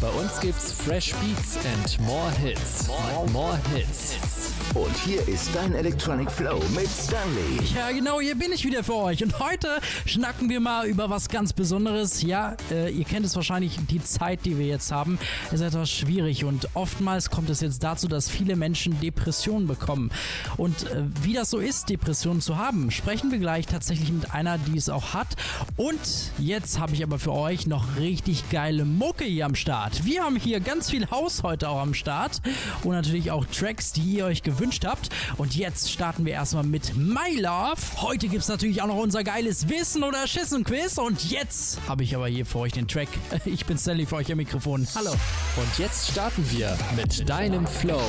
Bei 0.00 0.08
uns 0.08 0.38
gibt's 0.40 0.72
Fresh 0.72 1.14
Beats 1.14 1.56
and 1.64 2.00
more 2.06 2.30
Hits. 2.32 2.86
More, 2.86 3.30
more 3.30 3.58
Hits. 3.74 4.16
Und 4.74 4.94
hier 5.06 5.26
ist 5.26 5.48
dein 5.54 5.72
Electronic 5.74 6.30
Flow 6.30 6.60
mit 6.74 6.88
Stanley. 6.88 7.64
Ja, 7.74 7.90
genau, 7.92 8.20
hier 8.20 8.34
bin 8.34 8.52
ich 8.52 8.62
wieder 8.64 8.84
für 8.84 8.96
euch. 8.96 9.22
Und 9.22 9.38
heute 9.38 9.80
schnacken 10.04 10.50
wir 10.50 10.60
mal 10.60 10.86
über 10.86 11.08
was 11.08 11.30
ganz 11.30 11.54
Besonderes. 11.54 12.20
Ja, 12.20 12.56
äh, 12.70 12.90
ihr 12.90 13.04
kennt 13.04 13.24
es 13.24 13.34
wahrscheinlich, 13.36 13.78
die 13.88 14.02
Zeit, 14.04 14.40
die 14.44 14.58
wir 14.58 14.66
jetzt 14.66 14.92
haben, 14.92 15.18
ist 15.50 15.62
etwas 15.62 15.90
schwierig. 15.90 16.44
Und 16.44 16.68
oftmals 16.74 17.30
kommt 17.30 17.48
es 17.48 17.62
jetzt 17.62 17.82
dazu, 17.82 18.06
dass 18.06 18.28
viele 18.28 18.54
Menschen 18.54 19.00
Depressionen 19.00 19.66
bekommen. 19.66 20.10
Und 20.58 20.90
äh, 20.90 21.04
wie 21.22 21.32
das 21.32 21.48
so 21.48 21.58
ist, 21.58 21.88
Depressionen 21.88 22.42
zu 22.42 22.58
haben, 22.58 22.90
sprechen 22.90 23.30
wir 23.30 23.38
gleich 23.38 23.66
tatsächlich 23.66 24.12
mit 24.12 24.34
einer, 24.34 24.58
die 24.58 24.76
es 24.76 24.90
auch 24.90 25.14
hat. 25.14 25.28
Und 25.76 26.00
jetzt 26.38 26.78
habe 26.78 26.92
ich 26.92 27.02
aber 27.02 27.18
für 27.18 27.32
euch 27.32 27.66
noch 27.66 27.96
richtig 27.96 28.50
geile 28.50 28.84
Mucke 28.84 29.24
hier 29.24 29.46
am 29.46 29.54
Start. 29.54 29.85
Wir 30.02 30.24
haben 30.24 30.36
hier 30.36 30.60
ganz 30.60 30.90
viel 30.90 31.08
Haus 31.10 31.42
heute 31.42 31.68
auch 31.68 31.80
am 31.80 31.94
Start. 31.94 32.40
Und 32.82 32.92
natürlich 32.92 33.30
auch 33.30 33.44
Tracks, 33.46 33.92
die 33.92 34.02
ihr 34.02 34.26
euch 34.26 34.42
gewünscht 34.42 34.84
habt. 34.84 35.10
Und 35.36 35.54
jetzt 35.54 35.90
starten 35.90 36.24
wir 36.24 36.32
erstmal 36.32 36.64
mit 36.64 36.96
My 36.96 37.40
Love. 37.40 37.76
Heute 37.96 38.28
gibt 38.28 38.42
es 38.42 38.48
natürlich 38.48 38.82
auch 38.82 38.88
noch 38.88 38.96
unser 38.96 39.22
geiles 39.24 39.68
Wissen 39.68 40.02
oder 40.02 40.26
Schissen-Quiz. 40.26 40.98
Und 40.98 41.30
jetzt 41.30 41.78
habe 41.88 42.02
ich 42.02 42.14
aber 42.16 42.28
hier 42.28 42.46
für 42.46 42.58
euch 42.58 42.72
den 42.72 42.88
Track. 42.88 43.08
Ich 43.44 43.64
bin 43.64 43.78
Sally 43.78 44.06
für 44.06 44.16
euch 44.16 44.30
am 44.30 44.38
Mikrofon. 44.38 44.86
Hallo. 44.94 45.12
Und 45.12 45.78
jetzt 45.78 46.10
starten 46.10 46.44
wir 46.50 46.76
mit 46.96 47.28
deinem 47.28 47.66
Flow. 47.66 48.02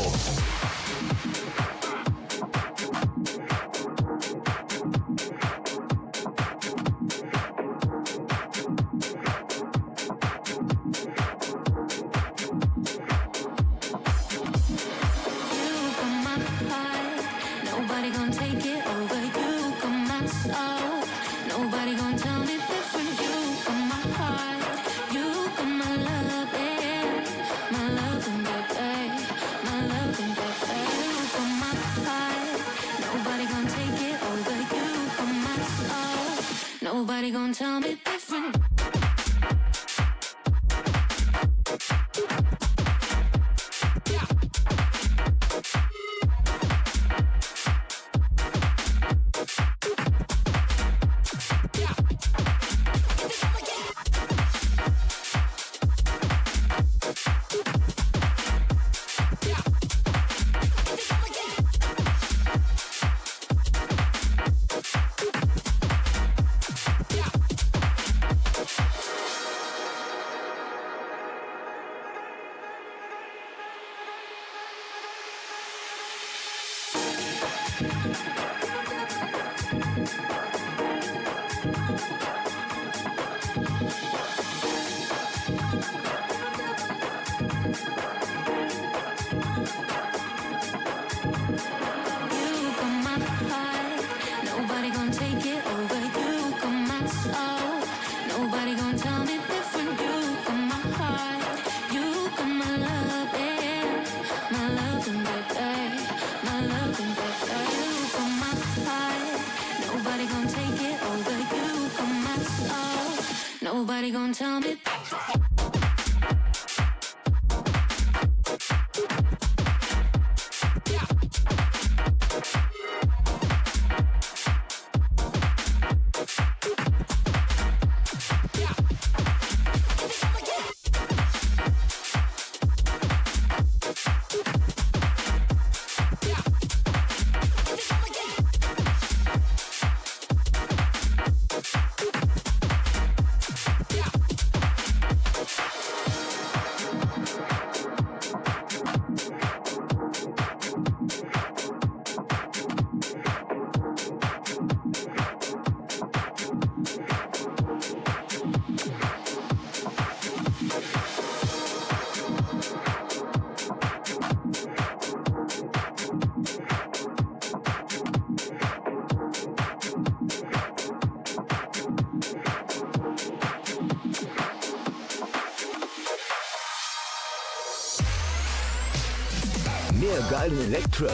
Mehr 180.08 180.22
geilen 180.30 180.74
Electro. 180.74 181.08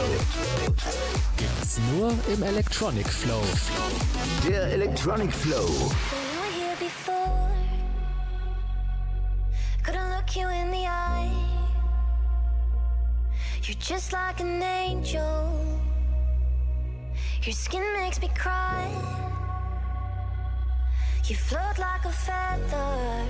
Gibt's 1.36 1.80
nur 1.90 2.12
im 2.32 2.42
Electronic 2.44 3.08
Flow. 3.08 3.42
Der 4.46 4.72
Electronic 4.72 5.32
Flow. 5.32 5.66
We 5.66 6.36
were 6.38 6.52
here 6.54 6.76
before. 6.78 7.50
Couldn't 9.82 10.10
look 10.10 10.36
you 10.36 10.48
in 10.48 10.70
the 10.70 10.86
eye. 10.86 11.28
You're 13.64 13.80
just 13.80 14.12
like 14.12 14.40
an 14.40 14.62
angel. 14.62 15.50
Your 17.42 17.54
skin 17.54 17.82
makes 17.96 18.20
me 18.20 18.28
cry. 18.28 18.86
You 21.24 21.34
float 21.34 21.78
like 21.78 22.04
a 22.04 22.12
feather 22.12 23.24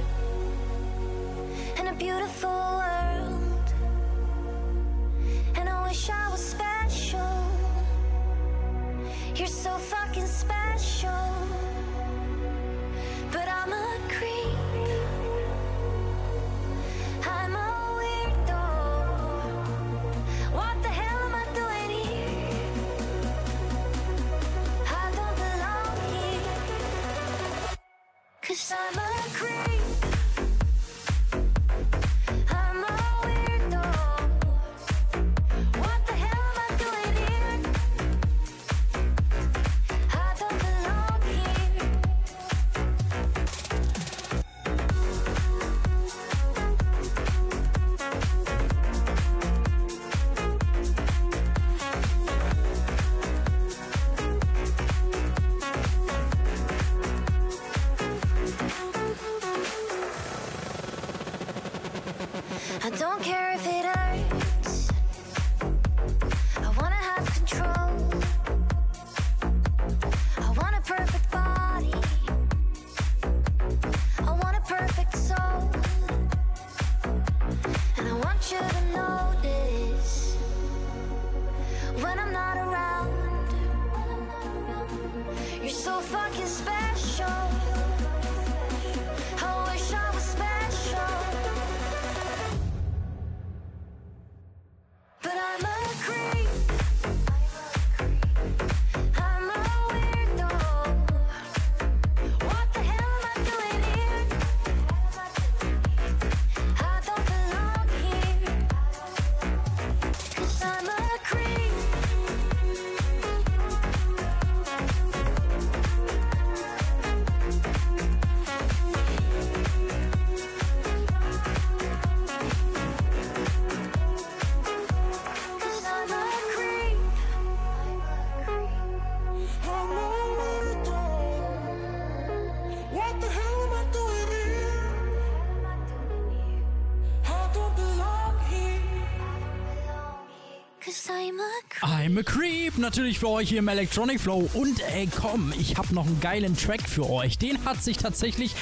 I'm 141.81 142.19
a 142.19 142.23
creep. 142.23 142.77
Natürlich 142.77 143.19
für 143.19 143.29
euch 143.29 143.49
hier 143.49 143.61
im 143.61 143.69
Electronic 143.69 144.21
Flow. 144.21 144.51
Und 144.53 144.81
ey, 144.93 145.09
komm, 145.09 145.55
ich 145.59 145.77
habe 145.79 145.95
noch 145.95 146.05
einen 146.05 146.21
geilen 146.21 146.59
Track 146.59 146.83
für 146.83 147.09
euch. 147.09 147.39
Den 147.39 147.65
hat 147.65 147.83
sich 147.83 147.97
tatsächlich 147.97 148.55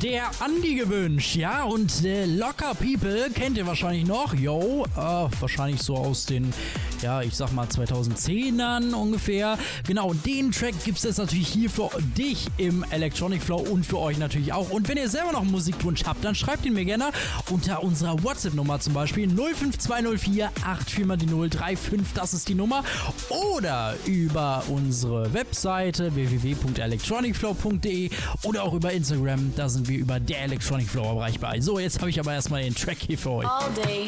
der 0.00 0.30
Andi 0.40 0.76
gewünscht, 0.76 1.36
ja. 1.36 1.64
Und 1.64 2.02
äh, 2.02 2.24
Locker 2.24 2.74
People 2.74 3.28
kennt 3.34 3.58
ihr 3.58 3.66
wahrscheinlich 3.66 4.06
noch. 4.06 4.32
Yo, 4.32 4.86
äh, 4.96 4.98
wahrscheinlich 5.40 5.82
so 5.82 5.96
aus 5.96 6.24
den, 6.24 6.54
ja, 7.02 7.22
ich 7.22 7.34
sag 7.34 7.52
mal 7.52 7.66
2010ern 7.66 8.94
ungefähr. 8.94 9.58
Genau, 9.86 10.14
den 10.14 10.52
Track 10.52 10.74
gibt 10.84 10.98
es 10.98 11.04
jetzt 11.04 11.18
natürlich 11.18 11.48
hier 11.48 11.70
für 11.70 11.90
dich 12.16 12.46
im 12.56 12.84
Electronic 12.90 13.42
Flow 13.42 13.58
und 13.58 13.84
für 13.84 13.98
euch 13.98 14.18
natürlich 14.18 14.52
auch. 14.52 14.70
Und 14.70 14.88
wenn 14.88 14.96
ihr 14.96 15.08
selber 15.08 15.32
noch 15.32 15.42
einen 15.42 15.50
Musikwunsch 15.50 16.04
habt, 16.04 16.24
dann 16.24 16.34
schreibt 16.34 16.64
ihn 16.66 16.74
mir 16.74 16.84
gerne 16.84 17.10
unter 17.50 17.82
unserer 17.82 18.22
WhatsApp-Nummer 18.22 18.80
zum 18.80 18.94
Beispiel 18.94 19.28
05204 19.28 20.26
84 20.26 21.04
mal 21.06 21.16
die 21.16 21.26
035. 21.26 22.12
Das 22.14 22.34
ist 22.34 22.48
die 22.48 22.54
Nummer. 22.54 22.84
Oder 23.28 23.94
über 24.04 24.62
unsere 24.68 25.32
Webseite 25.32 26.14
www.electronicflow.de 26.14 28.10
oder 28.42 28.64
auch 28.64 28.74
über 28.74 28.92
Instagram. 28.92 29.52
Da 29.56 29.68
sind 29.68 29.88
wir 29.88 29.98
über 29.98 30.20
der 30.20 30.42
Electronic 30.42 30.88
Flow 30.88 31.18
erreichbar. 31.18 31.54
So, 31.60 31.78
jetzt 31.78 32.00
habe 32.00 32.10
ich 32.10 32.20
aber 32.20 32.32
erstmal 32.32 32.62
den 32.62 32.74
Track 32.74 32.98
hier 32.98 33.18
für 33.18 33.30
euch. 33.30 33.46
All 33.46 33.70
day, 33.74 34.06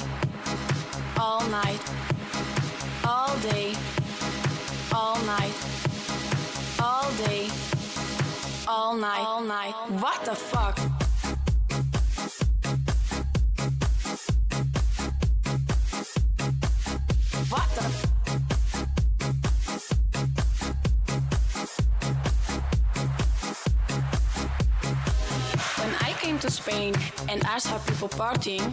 all 1.17 1.49
night, 1.49 1.81
all 3.29 3.39
day, 3.41 3.75
all 4.91 5.19
night, 5.25 5.53
all 6.81 7.11
day, 7.27 7.49
all 8.67 8.97
night, 8.97 9.21
all 9.21 9.43
night. 9.43 9.75
What 10.01 10.25
the 10.25 10.35
fuck? 10.35 10.79
What 17.53 17.69
the? 17.77 17.85
When 25.81 25.95
I 26.01 26.13
came 26.19 26.39
to 26.39 26.51
Spain 26.51 26.95
and 27.29 27.45
I 27.45 27.59
saw 27.59 27.79
people 27.79 28.09
partying, 28.09 28.73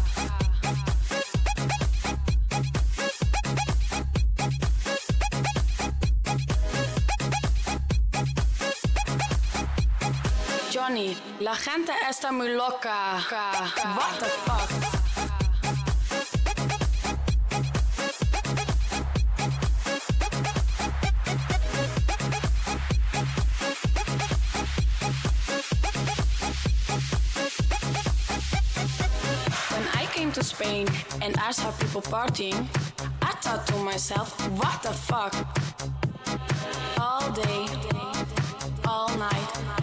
La 11.39 11.55
gente 11.55 11.93
está 12.09 12.33
muy 12.33 12.49
loca. 12.49 13.21
What 13.95 14.19
the 14.19 14.25
fuck? 14.25 14.69
To 30.33 30.43
Spain 30.43 30.87
and 31.21 31.35
I 31.37 31.51
saw 31.51 31.71
people 31.71 32.01
partying, 32.01 32.65
I 33.21 33.33
thought 33.41 33.67
to 33.67 33.75
myself, 33.83 34.39
what 34.51 34.81
the 34.81 34.93
fuck? 34.93 35.35
All 36.97 37.29
day, 37.31 37.67
all 38.85 39.09
night, 39.17 39.80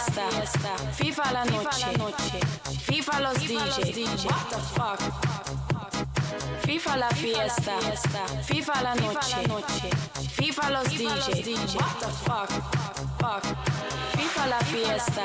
fiesta, 0.00 0.70
FIFA 0.92 1.32
la 1.32 1.44
noche, 1.44 2.40
FIFA 2.86 3.20
los 3.20 3.34
DJ. 3.40 4.26
What 4.26 4.48
the 4.50 4.58
fuck? 4.74 5.00
FIFA 6.64 6.96
la 6.96 7.08
fiesta, 7.10 7.72
FIFA 8.44 8.82
la 8.82 8.94
noche, 8.94 9.90
FIFA 10.36 10.70
los 10.70 10.88
DJ. 10.88 11.76
What 11.78 12.00
the 12.00 12.08
fuck? 12.24 12.50
Fuck. 13.18 13.44
FIFA 14.18 14.46
la 14.46 14.58
fiesta, 14.60 15.22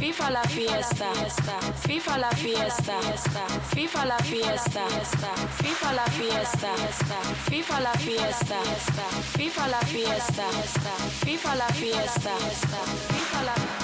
FIFA 0.00 0.30
la 0.30 0.42
fiesta, 0.42 1.06
FIFA 1.86 2.18
la 2.18 2.30
fiesta, 2.30 2.94
FIFA 3.72 4.04
la 4.06 4.18
fiesta, 4.18 4.88
FIFA 5.60 5.92
la 5.92 6.04
fiesta, 6.06 6.70
FIFA 7.20 7.80
la 7.80 7.92
fiesta, 7.98 8.56
FIFA 8.88 9.68
la 9.68 9.78
fiesta, 9.80 10.46
FIFA 11.24 11.54
la 11.56 11.68
fiesta, 11.68 12.36
FIFA 13.14 13.42
la, 13.44 13.54
FIFA 13.54 13.83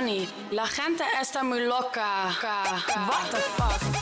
Johnny, 0.00 0.26
la 0.50 0.66
gente 0.66 1.04
está 1.20 1.42
muy 1.44 1.60
loca. 1.66 2.30
What 3.06 3.30
the 3.30 3.36
fuck? 3.36 3.99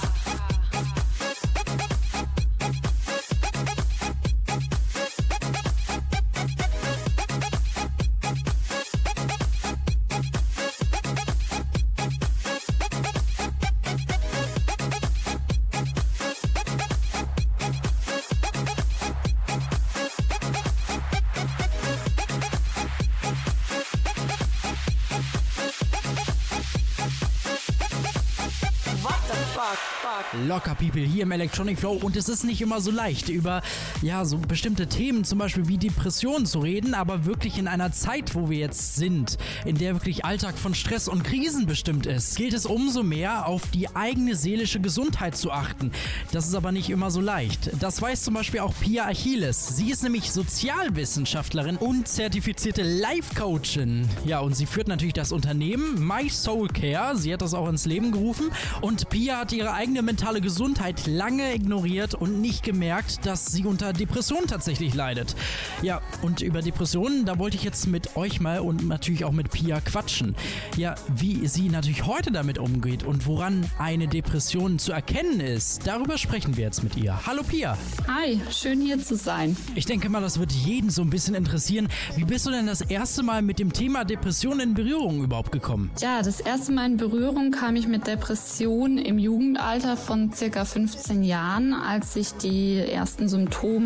Locker 30.48 30.74
People 30.74 31.02
hier 31.02 31.24
im 31.24 31.32
Electronic 31.32 31.78
Flow. 31.78 31.92
Und 31.92 32.16
es 32.16 32.28
ist 32.28 32.42
nicht 32.42 32.60
immer 32.62 32.80
so 32.80 32.90
leicht, 32.90 33.28
über 33.28 33.62
ja 34.02 34.24
so 34.24 34.38
bestimmte 34.38 34.86
Themen, 34.86 35.24
zum 35.24 35.38
Beispiel 35.38 35.68
wie 35.68 35.78
Depressionen 35.78 36.46
zu 36.46 36.60
reden, 36.60 36.94
aber 36.94 37.24
wirklich 37.24 37.58
in 37.58 37.68
einer 37.68 37.92
Zeit, 37.92 38.34
wo 38.34 38.48
wir 38.50 38.58
jetzt 38.58 38.96
sind, 38.96 39.38
in 39.64 39.76
der 39.76 39.94
wirklich 39.94 40.24
Alltag 40.24 40.56
von 40.58 40.74
Stress 40.74 41.08
und 41.08 41.24
Krisen 41.24 41.66
bestimmt 41.66 42.06
ist, 42.06 42.36
gilt 42.36 42.54
es 42.54 42.66
umso 42.66 43.02
mehr, 43.02 43.46
auf 43.46 43.62
die 43.70 43.94
eigene 43.94 44.36
seelische 44.36 44.80
Gesundheit 44.80 45.36
zu 45.36 45.50
achten. 45.50 45.90
Das 46.32 46.46
ist 46.46 46.54
aber 46.54 46.72
nicht 46.72 46.90
immer 46.90 47.10
so 47.10 47.20
leicht. 47.20 47.70
Das 47.80 48.00
weiß 48.00 48.24
zum 48.24 48.34
Beispiel 48.34 48.60
auch 48.60 48.74
Pia 48.80 49.06
Achilles. 49.06 49.76
Sie 49.76 49.90
ist 49.90 50.02
nämlich 50.02 50.30
Sozialwissenschaftlerin 50.30 51.76
und 51.76 52.08
zertifizierte 52.08 52.82
Life-Coachin. 52.82 54.08
Ja, 54.24 54.40
und 54.40 54.54
sie 54.54 54.66
führt 54.66 54.88
natürlich 54.88 55.14
das 55.14 55.32
Unternehmen 55.32 56.06
My 56.06 56.28
Soul 56.28 56.68
Care. 56.68 57.16
Sie 57.16 57.32
hat 57.32 57.42
das 57.42 57.54
auch 57.54 57.68
ins 57.68 57.86
Leben 57.86 58.12
gerufen 58.12 58.50
und 58.80 59.08
Pia 59.08 59.38
hat 59.38 59.52
ihre 59.52 59.72
eigene 59.72 60.02
mentale 60.02 60.40
Gesundheit 60.40 61.06
lange 61.06 61.54
ignoriert 61.54 62.14
und 62.14 62.40
nicht 62.40 62.62
gemerkt, 62.62 63.26
dass 63.26 63.46
sie 63.46 63.64
unter 63.64 63.87
Depressionen 63.92 64.46
tatsächlich 64.46 64.94
leidet. 64.94 65.34
Ja, 65.82 66.00
und 66.22 66.40
über 66.40 66.62
Depressionen, 66.62 67.24
da 67.24 67.38
wollte 67.38 67.56
ich 67.56 67.64
jetzt 67.64 67.86
mit 67.86 68.16
euch 68.16 68.40
mal 68.40 68.60
und 68.60 68.86
natürlich 68.86 69.24
auch 69.24 69.32
mit 69.32 69.50
Pia 69.50 69.80
quatschen. 69.80 70.34
Ja, 70.76 70.94
wie 71.08 71.46
sie 71.48 71.68
natürlich 71.68 72.06
heute 72.06 72.30
damit 72.30 72.58
umgeht 72.58 73.02
und 73.02 73.26
woran 73.26 73.68
eine 73.78 74.08
Depression 74.08 74.78
zu 74.78 74.92
erkennen 74.92 75.40
ist, 75.40 75.86
darüber 75.86 76.18
sprechen 76.18 76.56
wir 76.56 76.64
jetzt 76.64 76.82
mit 76.82 76.96
ihr. 76.96 77.26
Hallo 77.26 77.42
Pia. 77.42 77.76
Hi, 78.06 78.40
schön 78.50 78.80
hier 78.80 79.02
zu 79.02 79.16
sein. 79.16 79.56
Ich 79.74 79.86
denke 79.86 80.08
mal, 80.08 80.20
das 80.20 80.38
wird 80.38 80.52
jeden 80.52 80.90
so 80.90 81.02
ein 81.02 81.10
bisschen 81.10 81.34
interessieren. 81.34 81.88
Wie 82.16 82.24
bist 82.24 82.46
du 82.46 82.50
denn 82.50 82.66
das 82.66 82.80
erste 82.80 83.22
Mal 83.22 83.42
mit 83.42 83.58
dem 83.58 83.72
Thema 83.72 84.04
Depression 84.04 84.60
in 84.60 84.74
Berührung 84.74 85.22
überhaupt 85.22 85.52
gekommen? 85.52 85.90
Ja, 86.00 86.22
das 86.22 86.40
erste 86.40 86.72
Mal 86.72 86.86
in 86.86 86.96
Berührung 86.96 87.50
kam 87.50 87.76
ich 87.76 87.86
mit 87.86 88.06
Depression 88.06 88.98
im 88.98 89.18
Jugendalter 89.18 89.96
von 89.96 90.32
circa 90.32 90.64
15 90.64 91.22
Jahren, 91.22 91.72
als 91.72 92.14
sich 92.14 92.32
die 92.34 92.76
ersten 92.76 93.28
Symptome 93.28 93.77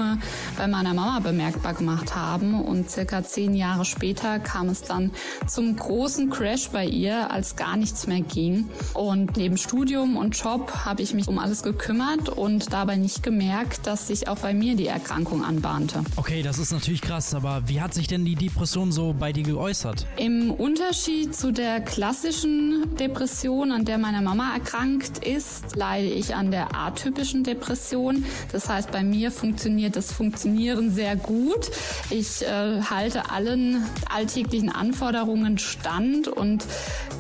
bei 0.56 0.66
meiner 0.66 0.94
Mama 0.94 1.20
bemerkbar 1.20 1.74
gemacht 1.74 2.14
haben. 2.14 2.60
Und 2.60 2.90
circa 2.90 3.22
zehn 3.22 3.54
Jahre 3.54 3.84
später 3.84 4.38
kam 4.38 4.68
es 4.68 4.82
dann 4.82 5.10
zum 5.46 5.76
großen 5.76 6.30
Crash 6.30 6.70
bei 6.70 6.84
ihr, 6.84 7.30
als 7.30 7.56
gar 7.56 7.76
nichts 7.76 8.06
mehr 8.06 8.20
ging. 8.20 8.68
Und 8.94 9.36
neben 9.36 9.56
Studium 9.56 10.16
und 10.16 10.36
Job 10.36 10.72
habe 10.84 11.02
ich 11.02 11.14
mich 11.14 11.28
um 11.28 11.38
alles 11.38 11.62
gekümmert 11.62 12.28
und 12.28 12.72
dabei 12.72 12.96
nicht 12.96 13.22
gemerkt, 13.22 13.86
dass 13.86 14.06
sich 14.06 14.28
auch 14.28 14.38
bei 14.38 14.54
mir 14.54 14.76
die 14.76 14.86
Erkrankung 14.86 15.44
anbahnte. 15.44 16.02
Okay, 16.16 16.42
das 16.42 16.58
ist 16.58 16.72
natürlich 16.72 17.02
krass, 17.02 17.34
aber 17.34 17.62
wie 17.66 17.80
hat 17.80 17.94
sich 17.94 18.06
denn 18.06 18.24
die 18.24 18.34
Depression 18.34 18.92
so 18.92 19.14
bei 19.18 19.32
dir 19.32 19.42
geäußert? 19.42 20.06
Im 20.16 20.50
Unterschied 20.50 21.34
zu 21.34 21.52
der 21.52 21.80
klassischen 21.80 22.96
Depression, 22.96 23.72
an 23.72 23.84
der 23.84 23.98
meine 23.98 24.22
Mama 24.22 24.54
erkrankt 24.54 25.18
ist, 25.26 25.76
leide 25.76 26.08
ich 26.08 26.34
an 26.34 26.50
der 26.50 26.74
atypischen 26.74 27.44
Depression. 27.44 28.24
Das 28.52 28.68
heißt, 28.68 28.90
bei 28.90 29.02
mir 29.02 29.30
funktioniert 29.30 29.81
das 29.90 30.12
Funktionieren 30.12 30.92
sehr 30.92 31.16
gut. 31.16 31.70
Ich 32.10 32.42
äh, 32.42 32.82
halte 32.82 33.30
allen 33.30 33.84
alltäglichen 34.08 34.70
Anforderungen 34.70 35.58
stand 35.58 36.28
und 36.28 36.64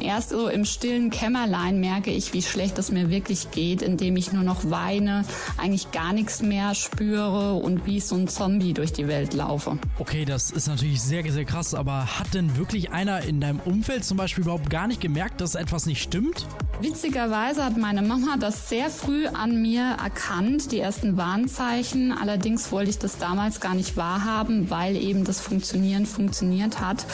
erst 0.00 0.30
so 0.30 0.48
im 0.48 0.64
stillen 0.64 1.10
Kämmerlein 1.10 1.80
merke 1.80 2.10
ich, 2.10 2.32
wie 2.32 2.42
schlecht 2.42 2.78
es 2.78 2.90
mir 2.90 3.10
wirklich 3.10 3.50
geht, 3.50 3.82
indem 3.82 4.16
ich 4.16 4.32
nur 4.32 4.42
noch 4.42 4.70
weine, 4.70 5.24
eigentlich 5.56 5.90
gar 5.92 6.12
nichts 6.12 6.42
mehr 6.42 6.74
spüre 6.74 7.54
und 7.54 7.86
wie 7.86 8.00
so 8.00 8.16
ein 8.16 8.28
Zombie 8.28 8.72
durch 8.72 8.92
die 8.92 9.08
Welt 9.08 9.34
laufe. 9.34 9.78
Okay, 9.98 10.24
das 10.24 10.50
ist 10.50 10.68
natürlich 10.68 11.00
sehr, 11.00 11.30
sehr 11.30 11.44
krass, 11.44 11.74
aber 11.74 12.18
hat 12.18 12.34
denn 12.34 12.56
wirklich 12.56 12.90
einer 12.90 13.22
in 13.22 13.40
deinem 13.40 13.60
Umfeld 13.60 14.04
zum 14.04 14.16
Beispiel 14.16 14.44
überhaupt 14.44 14.70
gar 14.70 14.86
nicht 14.86 15.00
gemerkt, 15.00 15.40
dass 15.40 15.54
etwas 15.54 15.86
nicht 15.86 16.02
stimmt? 16.02 16.46
Witzigerweise 16.80 17.64
hat 17.64 17.76
meine 17.76 18.02
Mama 18.02 18.36
das 18.38 18.68
sehr 18.68 18.90
früh 18.90 19.26
an 19.26 19.62
mir 19.62 19.96
erkannt, 20.02 20.72
die 20.72 20.80
ersten 20.80 21.16
Warnzeichen. 21.16 22.12
Allerdings 22.12 22.51
wollte 22.70 22.90
ich 22.90 22.98
das 22.98 23.18
damals 23.18 23.60
gar 23.60 23.74
nicht 23.74 23.96
wahrhaben, 23.96 24.70
weil 24.70 24.96
eben 24.96 25.24
das 25.24 25.40
Funktionieren 25.40 26.06
funktioniert 26.06 26.80
hat. 26.80 27.04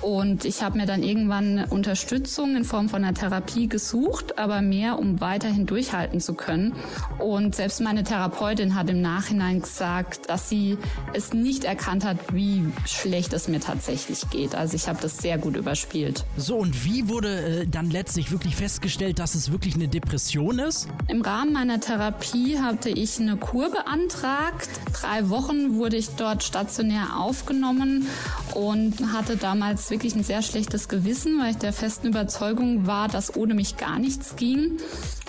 Und 0.00 0.44
ich 0.44 0.62
habe 0.62 0.78
mir 0.78 0.86
dann 0.86 1.02
irgendwann 1.02 1.64
Unterstützung 1.64 2.56
in 2.56 2.64
Form 2.64 2.88
von 2.88 3.04
einer 3.04 3.14
Therapie 3.14 3.68
gesucht, 3.68 4.38
aber 4.38 4.62
mehr, 4.62 4.98
um 4.98 5.20
weiterhin 5.20 5.66
durchhalten 5.66 6.20
zu 6.20 6.34
können. 6.34 6.74
Und 7.18 7.54
selbst 7.54 7.80
meine 7.80 8.04
Therapeutin 8.04 8.74
hat 8.74 8.90
im 8.90 9.00
Nachhinein 9.00 9.60
gesagt, 9.60 10.28
dass 10.28 10.48
sie 10.48 10.78
es 11.12 11.32
nicht 11.32 11.64
erkannt 11.64 12.04
hat, 12.04 12.16
wie 12.32 12.64
schlecht 12.86 13.32
es 13.32 13.48
mir 13.48 13.60
tatsächlich 13.60 14.28
geht. 14.30 14.54
Also 14.54 14.74
ich 14.74 14.88
habe 14.88 14.98
das 15.00 15.18
sehr 15.18 15.38
gut 15.38 15.56
überspielt. 15.56 16.24
So, 16.36 16.56
und 16.56 16.84
wie 16.84 17.08
wurde 17.08 17.62
äh, 17.62 17.66
dann 17.66 17.90
letztlich 17.90 18.30
wirklich 18.30 18.56
festgestellt, 18.56 19.18
dass 19.18 19.34
es 19.34 19.52
wirklich 19.52 19.74
eine 19.74 19.88
Depression 19.88 20.58
ist? 20.58 20.88
Im 21.08 21.22
Rahmen 21.22 21.52
meiner 21.52 21.80
Therapie 21.80 22.58
hatte 22.58 22.90
ich 22.90 23.20
eine 23.20 23.36
Kur 23.36 23.70
beantragt. 23.70 24.68
Drei 24.92 25.28
Wochen 25.28 25.74
wurde 25.76 25.96
ich 25.96 26.10
dort 26.10 26.42
stationär 26.42 27.18
aufgenommen 27.18 28.06
und 28.54 29.12
hatte 29.12 29.36
damals 29.36 29.90
wirklich 29.90 30.14
ein 30.14 30.24
sehr 30.24 30.42
schlechtes 30.42 30.88
Gewissen, 30.88 31.40
weil 31.40 31.52
ich 31.52 31.58
der 31.58 31.72
festen 31.72 32.08
Überzeugung 32.08 32.86
war, 32.86 33.08
dass 33.08 33.36
ohne 33.36 33.54
mich 33.54 33.76
gar 33.76 33.98
nichts 33.98 34.36
ging. 34.36 34.78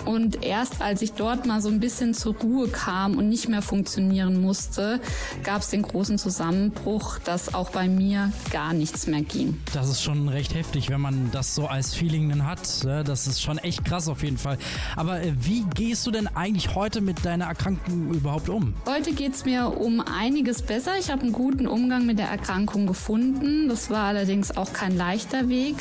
Und 0.04 0.44
erst 0.44 0.80
als 0.80 1.02
ich 1.02 1.12
dort 1.12 1.46
mal 1.46 1.60
so 1.60 1.68
ein 1.68 1.80
bisschen 1.80 2.14
zur 2.14 2.34
Ruhe 2.36 2.68
kam 2.68 3.16
und 3.16 3.28
nicht 3.28 3.48
mehr 3.48 3.62
funktionieren 3.62 4.40
musste, 4.40 5.00
gab 5.44 5.62
es 5.62 5.68
den 5.68 5.82
großen 5.82 6.18
Zusammenbruch, 6.18 7.18
dass 7.18 7.54
auch 7.54 7.70
bei 7.70 7.88
mir 7.88 8.32
gar 8.50 8.72
nichts 8.72 9.06
mehr 9.06 9.22
ging. 9.22 9.60
Das 9.72 9.88
ist 9.88 10.02
schon 10.02 10.28
recht 10.28 10.54
heftig, 10.54 10.90
wenn 10.90 11.00
man 11.00 11.30
das 11.32 11.54
so 11.54 11.66
als 11.66 11.94
Feeling 11.94 12.28
dann 12.28 12.46
hat. 12.46 12.84
ne? 12.84 13.04
Das 13.04 13.26
ist 13.26 13.40
schon 13.42 13.58
echt 13.58 13.84
krass 13.84 14.08
auf 14.08 14.22
jeden 14.22 14.38
Fall. 14.38 14.58
Aber 14.96 15.20
äh, 15.20 15.32
wie 15.40 15.64
gehst 15.74 16.06
du 16.06 16.10
denn 16.10 16.26
eigentlich 16.28 16.74
heute 16.74 17.00
mit 17.00 17.24
deiner 17.24 17.46
Erkrankung 17.46 18.12
überhaupt 18.12 18.48
um? 18.48 18.74
Heute 18.86 19.12
geht's 19.12 19.44
mir 19.44 19.78
um 19.78 20.00
einiges 20.00 20.62
besser. 20.62 20.92
Ich 20.98 21.10
habe 21.10 21.22
einen 21.22 21.32
guten 21.32 21.66
Umgang 21.66 22.06
mit 22.06 22.18
der 22.18 22.28
Erkrankung 22.28 22.86
gefunden. 22.86 23.68
Das 23.68 23.90
war 23.90 24.04
allerdings 24.04 24.56
auch 24.56 24.72
kein 24.72 24.96
leichter 24.96 25.48
Weg. 25.48 25.76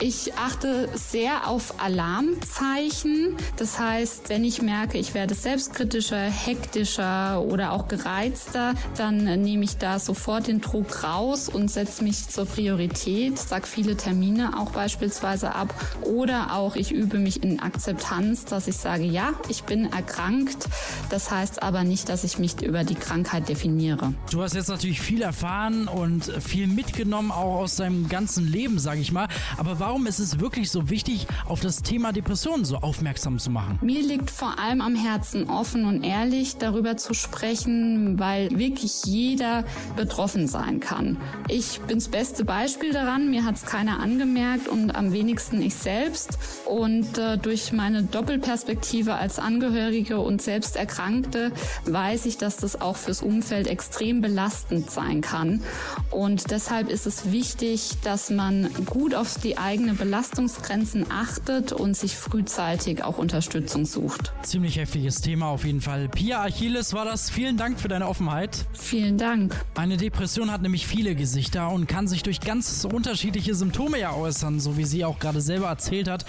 Ich 0.00 0.34
achte 0.34 0.88
sehr 0.94 1.48
auf 1.48 1.80
Alarmzeichen. 1.80 3.36
Das 3.56 3.78
heißt, 3.78 4.28
wenn 4.30 4.42
ich 4.42 4.62
merke, 4.62 4.98
ich 4.98 5.14
werde 5.14 5.34
selbstkritischer, 5.34 6.22
hektischer 6.22 7.40
oder 7.40 7.72
auch 7.72 7.86
gereizter, 7.86 8.74
dann 8.96 9.24
nehme 9.42 9.64
ich 9.64 9.76
da 9.76 10.00
sofort 10.00 10.48
den 10.48 10.60
Druck 10.60 11.04
raus 11.04 11.48
und 11.48 11.70
setze 11.70 12.02
mich 12.02 12.28
zur 12.28 12.46
Priorität, 12.46 13.38
sag 13.38 13.68
viele 13.68 13.96
Termine 13.96 14.58
auch 14.58 14.72
beispielsweise 14.72 15.54
ab. 15.54 15.72
Oder 16.02 16.54
auch 16.54 16.74
ich 16.74 16.90
übe 16.90 17.18
mich 17.18 17.44
in 17.44 17.60
Akzeptanz, 17.60 18.44
dass 18.44 18.66
ich 18.66 18.76
sage, 18.76 19.04
ja, 19.04 19.34
ich 19.48 19.62
bin 19.62 19.92
erkrankt. 19.92 20.68
Das 21.10 21.30
heißt 21.30 21.62
aber 21.62 21.84
nicht, 21.84 22.08
dass 22.08 22.24
ich 22.24 22.38
mich 22.38 22.60
über 22.60 22.82
die 22.82 22.96
Krankheit 22.96 23.48
definiere. 23.48 24.14
Du 24.32 24.42
hast 24.42 24.54
jetzt 24.54 24.68
natürlich 24.68 25.00
viel 25.00 25.22
erfahren 25.22 25.86
und 25.86 26.24
viel 26.42 26.66
mitgenommen, 26.66 27.30
auch 27.30 27.60
aus 27.60 27.76
deinem 27.76 28.08
ganzen 28.08 28.46
Leben, 28.48 28.80
sage 28.80 29.00
ich 29.00 29.12
mal. 29.12 29.28
Aber 29.58 29.78
warum 29.78 30.06
ist 30.06 30.18
es 30.18 30.40
wirklich 30.40 30.70
so 30.70 30.90
wichtig, 30.90 31.28
auf 31.46 31.60
das 31.60 31.82
Thema 31.82 32.12
Depressionen 32.12 32.64
so 32.64 32.78
aufmerksam 32.78 33.38
zu 33.38 33.43
machen? 33.50 33.78
Mir 33.82 34.02
liegt 34.02 34.30
vor 34.30 34.58
allem 34.58 34.80
am 34.80 34.94
Herzen, 34.94 35.48
offen 35.48 35.84
und 35.84 36.02
ehrlich 36.02 36.56
darüber 36.56 36.96
zu 36.96 37.14
sprechen, 37.14 38.18
weil 38.18 38.58
wirklich 38.58 39.04
jeder 39.04 39.64
betroffen 39.96 40.48
sein 40.48 40.80
kann. 40.80 41.16
Ich 41.48 41.80
bin 41.80 41.98
das 41.98 42.08
beste 42.08 42.44
Beispiel 42.44 42.92
daran. 42.92 43.30
Mir 43.30 43.44
hat 43.44 43.56
es 43.56 43.64
keiner 43.64 44.00
angemerkt 44.00 44.68
und 44.68 44.94
am 44.94 45.12
wenigsten 45.12 45.62
ich 45.62 45.74
selbst. 45.74 46.38
Und 46.66 47.18
äh, 47.18 47.38
durch 47.38 47.72
meine 47.72 48.02
Doppelperspektive 48.02 49.14
als 49.14 49.38
Angehörige 49.38 50.18
und 50.18 50.42
selbst 50.42 50.76
Erkrankte 50.76 51.52
weiß 51.84 52.26
ich, 52.26 52.38
dass 52.38 52.56
das 52.56 52.80
auch 52.80 52.96
fürs 52.96 53.22
Umfeld 53.22 53.66
extrem 53.66 54.20
belastend 54.20 54.90
sein 54.90 55.20
kann. 55.20 55.62
Und 56.10 56.50
deshalb 56.50 56.88
ist 56.88 57.06
es 57.06 57.32
wichtig, 57.32 57.92
dass 58.02 58.30
man 58.30 58.68
gut 58.86 59.14
auf 59.14 59.38
die 59.38 59.58
eigenen 59.58 59.96
Belastungsgrenzen 59.96 61.06
achtet 61.10 61.72
und 61.72 61.96
sich 61.96 62.16
frühzeitig 62.16 63.04
auch 63.04 63.18
Unterstützung 63.34 63.84
sucht. 63.84 64.32
Ziemlich 64.44 64.76
heftiges 64.76 65.20
Thema 65.20 65.48
auf 65.48 65.64
jeden 65.64 65.80
Fall. 65.80 66.08
Pia 66.08 66.44
Achilles 66.44 66.94
war 66.94 67.04
das. 67.04 67.30
Vielen 67.30 67.56
Dank 67.56 67.80
für 67.80 67.88
deine 67.88 68.06
Offenheit. 68.06 68.64
Vielen 68.74 69.18
Dank. 69.18 69.64
Eine 69.74 69.96
Depression 69.96 70.52
hat 70.52 70.62
nämlich 70.62 70.86
viele 70.86 71.16
Gesichter 71.16 71.68
und 71.70 71.88
kann 71.88 72.06
sich 72.06 72.22
durch 72.22 72.38
ganz 72.38 72.84
unterschiedliche 72.84 73.56
Symptome 73.56 73.98
ja 73.98 74.14
äußern, 74.14 74.60
so 74.60 74.76
wie 74.76 74.84
sie 74.84 75.04
auch 75.04 75.18
gerade 75.18 75.40
selber 75.40 75.66
erzählt 75.66 76.08
hat. 76.08 76.24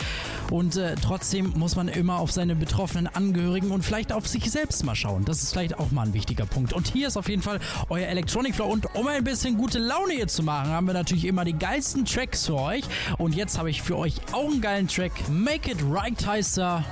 Und 0.49 0.77
äh, 0.77 0.95
trotzdem 0.95 1.53
muss 1.55 1.75
man 1.75 1.89
immer 1.89 2.17
auf 2.17 2.31
seine 2.31 2.55
betroffenen 2.55 3.05
Angehörigen 3.05 3.69
und 3.69 3.85
vielleicht 3.85 4.11
auf 4.11 4.27
sich 4.27 4.49
selbst 4.49 4.83
mal 4.83 4.95
schauen. 4.95 5.25
Das 5.25 5.43
ist 5.43 5.51
vielleicht 5.51 5.77
auch 5.77 5.91
mal 5.91 6.07
ein 6.07 6.13
wichtiger 6.15 6.47
Punkt. 6.47 6.73
Und 6.73 6.87
hier 6.87 7.07
ist 7.07 7.17
auf 7.17 7.29
jeden 7.29 7.43
Fall 7.43 7.59
euer 7.89 8.07
Electronic 8.07 8.55
Flow. 8.55 8.65
Und 8.65 8.87
um 8.95 9.07
ein 9.07 9.23
bisschen 9.23 9.57
gute 9.57 9.77
Laune 9.77 10.13
hier 10.13 10.27
zu 10.27 10.41
machen, 10.41 10.71
haben 10.71 10.87
wir 10.87 10.95
natürlich 10.95 11.25
immer 11.25 11.45
die 11.45 11.53
geilsten 11.53 12.03
Tracks 12.03 12.47
für 12.47 12.55
euch. 12.55 12.83
Und 13.19 13.35
jetzt 13.35 13.59
habe 13.59 13.69
ich 13.69 13.83
für 13.83 13.95
euch 13.95 14.15
auch 14.31 14.49
einen 14.49 14.59
geilen 14.59 14.87
Track. 14.87 15.11
Make 15.29 15.69
It 15.69 15.77
Right 15.87 16.25
heißt 16.25 16.57
er. 16.57 16.83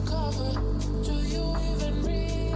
recover. 0.00 0.52
Do 1.04 1.12
you 1.12 1.56
even 1.72 2.02
realize? 2.02 2.49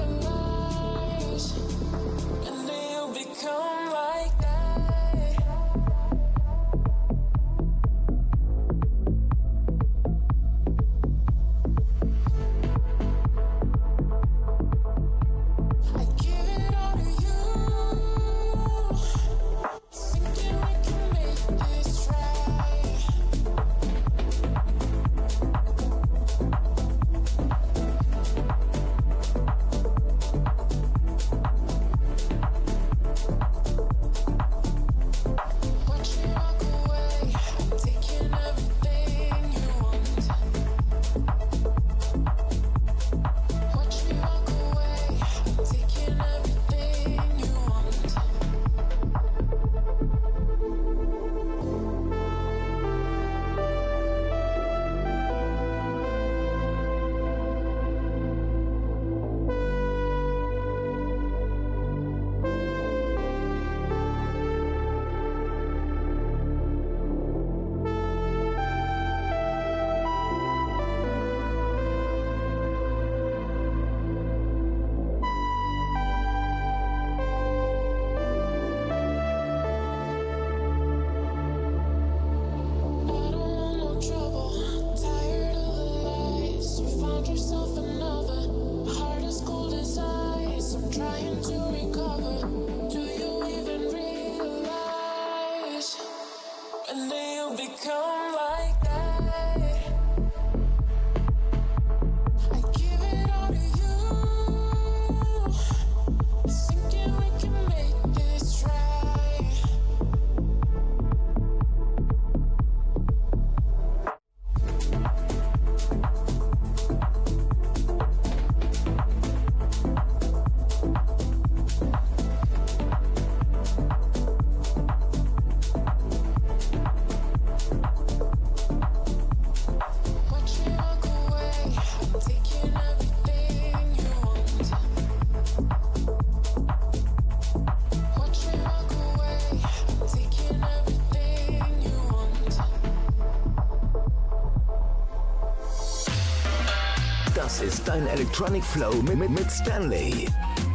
Electronic 148.34 148.64
Flow 148.64 149.00
mit, 149.02 149.16
mit, 149.16 149.30
mit 149.30 149.48
Stanley. 149.48 150.26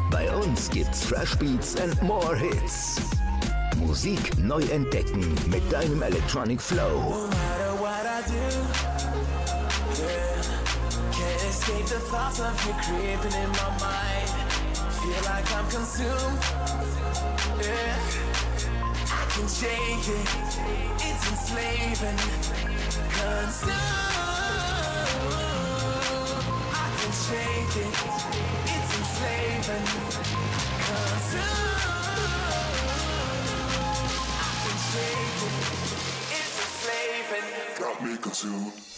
Bei 0.10 0.34
uns 0.34 0.70
gibt's 0.70 1.04
Fresh 1.04 1.38
Beats 1.40 1.76
and 1.76 2.02
more 2.02 2.34
Hits. 2.34 3.02
Musik 3.76 4.38
neu 4.38 4.62
entdecken 4.72 5.36
mit 5.50 5.70
deinem 5.70 6.02
Electronic 6.02 6.62
Flow. 6.62 7.28
No 23.68 24.09
it's 27.72 28.98
enslaving, 28.98 29.86
consumed. 30.86 31.44
I 34.32 34.74
it's 36.32 36.56
enslaving. 36.66 37.48
Got 37.80 38.04
me 38.04 38.18
consumed. 38.18 38.89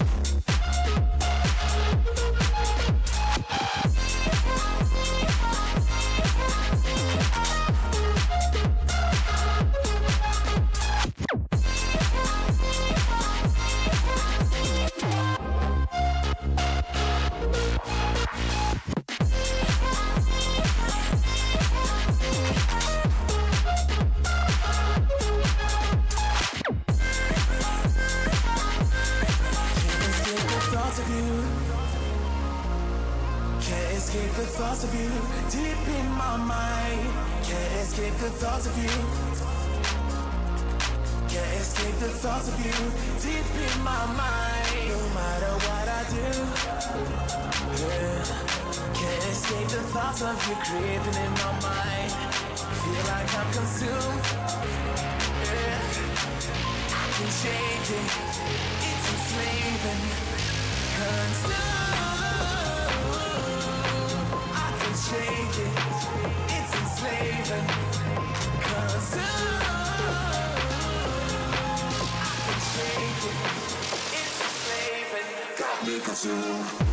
Escape 34.02 34.34
the 34.34 34.50
thoughts 34.58 34.84
of 34.84 34.92
you 34.96 35.12
deep 35.52 35.84
in 36.00 36.08
my 36.18 36.36
mind. 36.36 37.06
Can't 37.46 37.74
escape 37.86 38.16
the 38.18 38.32
thoughts 38.42 38.66
of 38.66 38.76
you. 38.84 38.96
Can't 41.30 41.56
escape 41.62 41.98
the 42.06 42.10
thoughts 42.10 42.48
of 42.50 42.58
you 42.66 42.78
deep 43.22 43.50
in 43.68 43.76
my 43.84 44.04
mind. 44.22 44.90
No 44.90 45.02
matter 45.20 45.54
what 45.66 45.86
I 46.00 46.02
do, 46.18 46.30
yeah. 47.82 48.26
Can't 49.00 49.26
escape 49.34 49.70
the 49.78 49.84
thoughts 49.94 50.22
of 50.24 50.38
you 50.48 50.56
creeping 50.66 51.18
in 51.26 51.32
my 51.44 51.54
mind. 51.62 52.12
Feel 52.82 53.04
like 53.14 53.30
I'm 53.40 53.50
consumed. 53.54 54.24
Yeah. 55.46 55.80
I 57.02 57.06
can 57.16 57.30
change 57.42 57.90
it. 58.00 58.08
It's 58.90 59.06
enslaving. 59.14 60.02
Consumed. 60.98 62.21
It's 65.14 66.74
enslaving. 66.74 67.68
I 68.48 68.64
can 68.64 69.02
it. 73.26 73.36
It's 74.14 74.40
enslaving. 74.42 75.30
Got 75.58 75.86
me 75.86 76.00
consumed. 76.00 76.91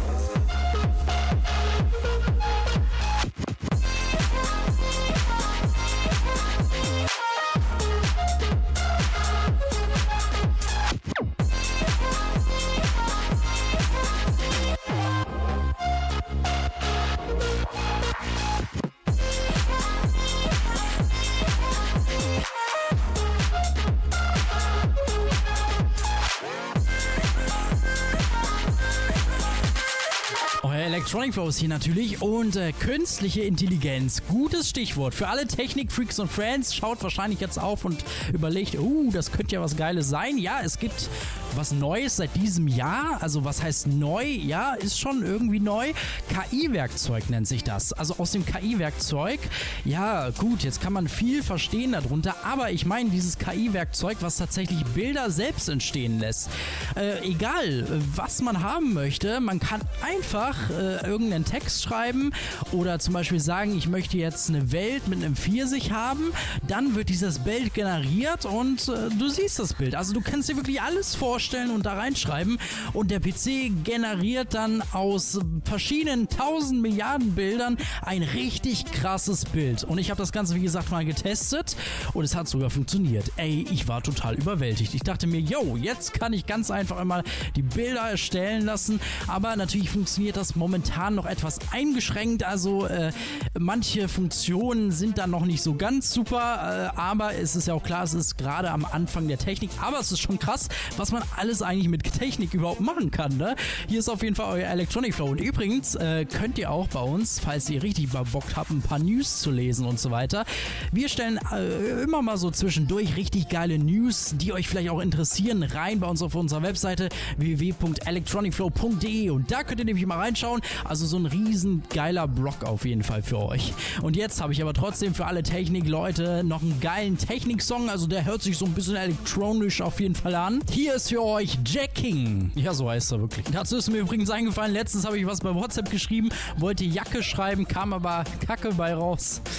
Electronic 31.19 31.49
ist 31.49 31.59
hier 31.59 31.69
natürlich 31.69 32.23
und 32.23 32.55
äh, 32.55 32.71
künstliche 32.71 33.41
Intelligenz. 33.41 34.23
Gutes 34.29 34.69
Stichwort. 34.69 35.15
Für 35.17 35.27
alle 35.27 35.49
Technik-Freaks 35.49 36.21
und 36.21 36.31
Friends 36.31 36.77
schaut 36.77 37.03
wahrscheinlich 37.03 37.41
jetzt 37.41 37.59
auf 37.59 37.85
und 37.85 38.05
überlegt, 38.33 38.79
uh, 38.79 39.11
das 39.11 39.33
könnte 39.33 39.57
ja 39.57 39.61
was 39.61 39.77
Geiles 39.77 40.09
sein. 40.09 40.39
Ja, 40.39 40.61
es 40.63 40.79
gibt 40.79 41.09
was 41.57 41.73
Neues 41.73 42.17
seit 42.17 42.35
diesem 42.37 42.69
Jahr. 42.69 43.19
Also 43.21 43.45
was 43.45 43.63
heißt 43.63 43.87
neu? 43.87 44.25
Ja, 44.25 44.75
ist 44.75 44.99
schon 44.99 45.25
irgendwie 45.25 45.61
neu. 45.61 45.93
KI-Werkzeug 46.29 47.31
nennt 47.31 47.49
sich 47.49 47.65
das. 47.65 47.93
Also 47.93 48.17
aus 48.19 48.33
dem 48.33 48.45
KI-Werkzeug, 48.45 49.41
ja 49.85 50.31
gut, 50.31 50.63
jetzt 50.63 50.81
kann 50.81 50.93
man 50.93 51.09
viel 51.09 51.43
verstehen 51.43 51.93
darunter, 51.93 52.35
aber 52.45 52.71
ich 52.71 52.87
meine 52.87 53.11
dieses 53.11 53.39
KI-Werkzeug, 53.39 54.19
was 54.21 54.37
tatsächlich 54.37 54.85
Bilder 54.87 55.31
selbst 55.31 55.69
entstehen 55.69 56.19
lässt. 56.19 56.51
Äh, 56.97 57.27
egal, 57.27 57.87
was 58.15 58.43
man 58.43 58.63
haben 58.63 58.95
möchte, 58.95 59.41
man 59.41 59.61
kann 59.61 59.81
einfach 60.03 60.71
äh, 60.71 61.07
irgendeinen 61.07 61.45
Text 61.45 61.83
schreiben 61.83 62.33
oder 62.73 62.99
zum 62.99 63.15
Beispiel 63.15 63.41
sagen, 63.41 63.77
ich 63.77 63.89
möchte 63.89 64.19
jetzt 64.19 64.49
eine 64.49 64.73
Welt 64.73 65.09
mit 65.09 65.23
einem 65.23 65.37
Pfirsich 65.37 65.93
haben, 65.93 66.33
dann 66.67 66.95
wird 66.95 67.09
dieses 67.09 67.41
Bild 67.41 67.75
generiert 67.75 68.45
und 68.45 68.89
äh, 68.89 69.09
du 69.19 69.29
siehst 69.29 69.59
das 69.59 69.75
Bild. 69.75 69.95
Also 69.95 70.13
du 70.13 70.21
kannst 70.21 70.49
dir 70.49 70.57
wirklich 70.57 70.81
alles 70.83 71.15
vorstellen 71.15 71.38
und 71.38 71.87
da 71.87 71.94
reinschreiben 71.94 72.59
und 72.92 73.12
der 73.12 73.20
PC 73.20 73.85
generiert 73.85 74.55
dann 74.55 74.83
aus 74.92 75.38
verschiedenen 75.64 76.29
tausend 76.29 76.83
Milliarden 76.83 77.35
Bildern 77.35 77.77
ein 78.03 78.22
richtig 78.22 78.87
krasses 78.87 79.44
Bild. 79.44 79.85
Und 79.85 79.98
ich 79.98 80.11
habe 80.11 80.18
das 80.18 80.33
Ganze, 80.33 80.57
wie 80.57 80.61
gesagt, 80.61 80.90
mal 80.90 81.05
getestet 81.05 81.77
und 82.12 82.24
es 82.24 82.35
hat 82.35 82.48
sogar 82.48 82.70
funktioniert. 82.70 83.31
Ey, 83.37 83.64
ich 83.70 83.87
war 83.87 84.03
total 84.03 84.35
überwältigt. 84.35 84.94
Ich 84.94 85.03
dachte 85.03 85.29
mir, 85.29 85.40
yo, 85.40 85.77
jetzt 85.77 86.12
kann 86.12 86.33
ich 86.33 86.46
ganz 86.46 86.72
einfach 86.72 86.96
einmal 86.96 87.22
die 87.55 87.62
Bilder 87.62 88.11
erstellen 88.11 88.64
lassen, 88.64 89.01
aber 89.29 89.55
natürlich 89.55 89.90
funktioniert 89.90 90.37
das 90.37 90.57
momentan 90.57 91.14
noch 91.14 91.27
etwas 91.27 91.61
eingeschränkt. 91.70 92.42
Also 92.42 92.87
äh, 92.87 93.12
manche 93.57 94.09
Funktionen 94.09 94.90
sind 94.90 95.18
dann 95.18 95.31
noch 95.31 95.44
nicht 95.44 95.62
so 95.62 95.74
ganz 95.74 96.12
super, 96.12 96.92
äh, 96.96 96.98
aber 96.98 97.35
es 97.35 97.55
ist 97.55 97.68
ja 97.68 97.74
auch 97.74 97.83
klar, 97.85 98.03
es 98.03 98.14
ist 98.14 98.38
gerade 98.38 98.72
am 98.72 98.85
Anfang 98.85 99.29
der 99.29 99.38
Technik. 99.38 99.70
Aber 99.81 100.01
es 100.01 100.11
ist 100.11 100.20
schon 100.20 100.38
krass, 100.38 100.68
was 100.96 101.12
man 101.12 101.22
alles 101.37 101.62
eigentlich 101.62 101.88
mit 101.88 102.03
Technik 102.03 102.55
überhaupt 102.55 102.81
machen 102.81 103.11
kann. 103.11 103.37
Ne? 103.37 103.57
Hier 103.88 103.99
ist 103.99 104.09
auf 104.09 104.23
jeden 104.23 104.35
Fall 104.35 104.61
euer 104.61 104.69
Electronic 104.69 105.14
Flow. 105.14 105.27
Und 105.27 105.41
übrigens 105.41 105.95
äh, 105.95 106.25
könnt 106.25 106.59
ihr 106.59 106.71
auch 106.71 106.88
bei 106.88 107.01
uns, 107.01 107.41
falls 107.41 107.69
ihr 107.71 107.83
richtig 107.83 108.12
mal 108.12 108.25
Bock 108.25 108.45
habt, 108.57 108.71
ein 108.71 108.83
paar 108.83 108.99
News 108.99 109.41
zu 109.41 109.51
lesen 109.51 109.87
und 109.87 110.01
so 110.01 110.11
weiter. 110.11 110.45
Wir 110.93 111.09
stellen 111.09 111.38
äh, 111.53 112.03
immer 112.03 112.23
mal 112.23 112.37
so 112.37 112.51
zwischendurch 112.51 113.17
richtig 113.17 113.49
geile 113.49 113.79
News, 113.79 114.35
die 114.37 114.53
euch 114.53 114.69
vielleicht 114.69 114.91
auch 114.91 115.01
interessieren, 115.01 115.62
rein 115.62 116.01
bei 116.01 116.07
uns 116.07 116.23
auf 116.23 116.35
unserer 116.35 116.62
Webseite 116.62 117.09
www.electronicflow.de 117.37 119.31
und 119.31 119.51
da 119.51 119.62
könnt 119.62 119.81
ihr 119.81 119.87
nämlich 119.87 120.07
mal 120.07 120.19
reinschauen. 120.19 120.61
Also 120.85 121.07
so 121.07 121.19
ein 121.19 121.27
riesen 121.27 121.83
geiler 121.91 122.29
Blog 122.29 122.64
auf 122.64 122.85
jeden 122.85 123.03
Fall 123.03 123.23
für 123.23 123.38
euch. 123.38 123.73
Und 124.03 124.17
jetzt 124.17 124.41
habe 124.41 124.53
ich 124.53 124.62
aber 124.62 124.75
trotzdem 124.75 125.14
für 125.14 125.27
alle 125.27 125.43
Technik-Leute 125.43 126.45
noch 126.45 126.62
einen 126.62 126.81
geilen 126.81 127.19
Technik-Song. 127.19 127.91
Also 127.91 128.07
der 128.07 128.25
hört 128.25 128.43
sich 128.43 128.57
so 128.59 128.67
ein 128.67 128.73
bisschen 128.73 128.97
elektronisch 128.97 129.81
auf 129.81 130.01
jeden 130.01 130.14
Fall 130.14 130.35
an. 130.35 130.61
Hier 130.71 130.95
ist 130.95 131.09
für 131.09 131.18
euch 131.23 131.59
Jacking. 131.67 132.51
Ja, 132.55 132.75
so 132.75 132.89
heißt 132.89 133.13
er 133.13 133.21
wirklich. 133.21 133.47
Dazu 133.53 133.77
ist 133.77 133.91
mir 133.91 133.99
übrigens 133.99 134.31
eingefallen, 134.31 134.73
letztens 134.73 135.05
habe 135.05 135.19
ich 135.19 135.27
was 135.27 135.41
bei 135.41 135.55
WhatsApp 135.55 135.91
geschrieben, 135.91 136.31
wollte 136.57 136.85
Jacke 136.85 137.23
schreiben, 137.23 137.67
kam 137.67 137.93
aber 137.93 138.25
Kacke 138.47 138.73
bei 138.75 138.95
raus. 138.95 139.41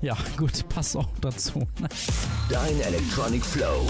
Ja, 0.00 0.16
gut, 0.36 0.68
passt 0.68 0.96
auch 0.96 1.08
dazu. 1.20 1.66
Dein 2.48 2.80
Electronic 2.82 3.44
Flow. 3.44 3.84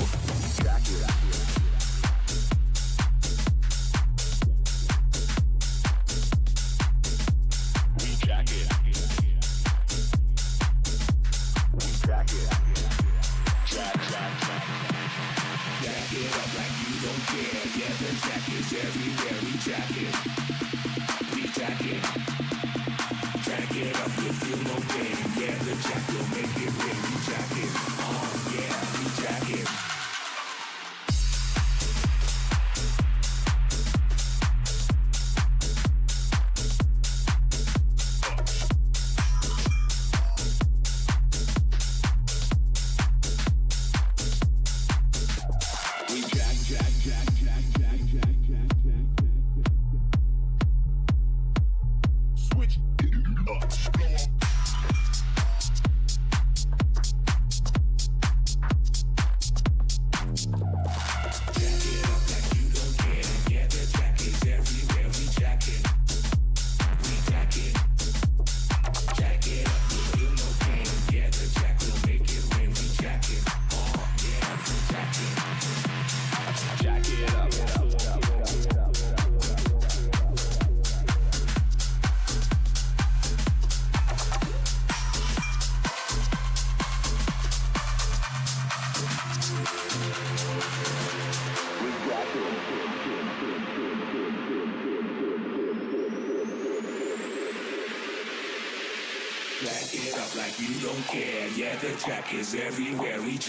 Jack 25.83 26.09
will 26.09 26.29
make 26.31 26.57
it 26.57 26.85
ring. 26.85 27.18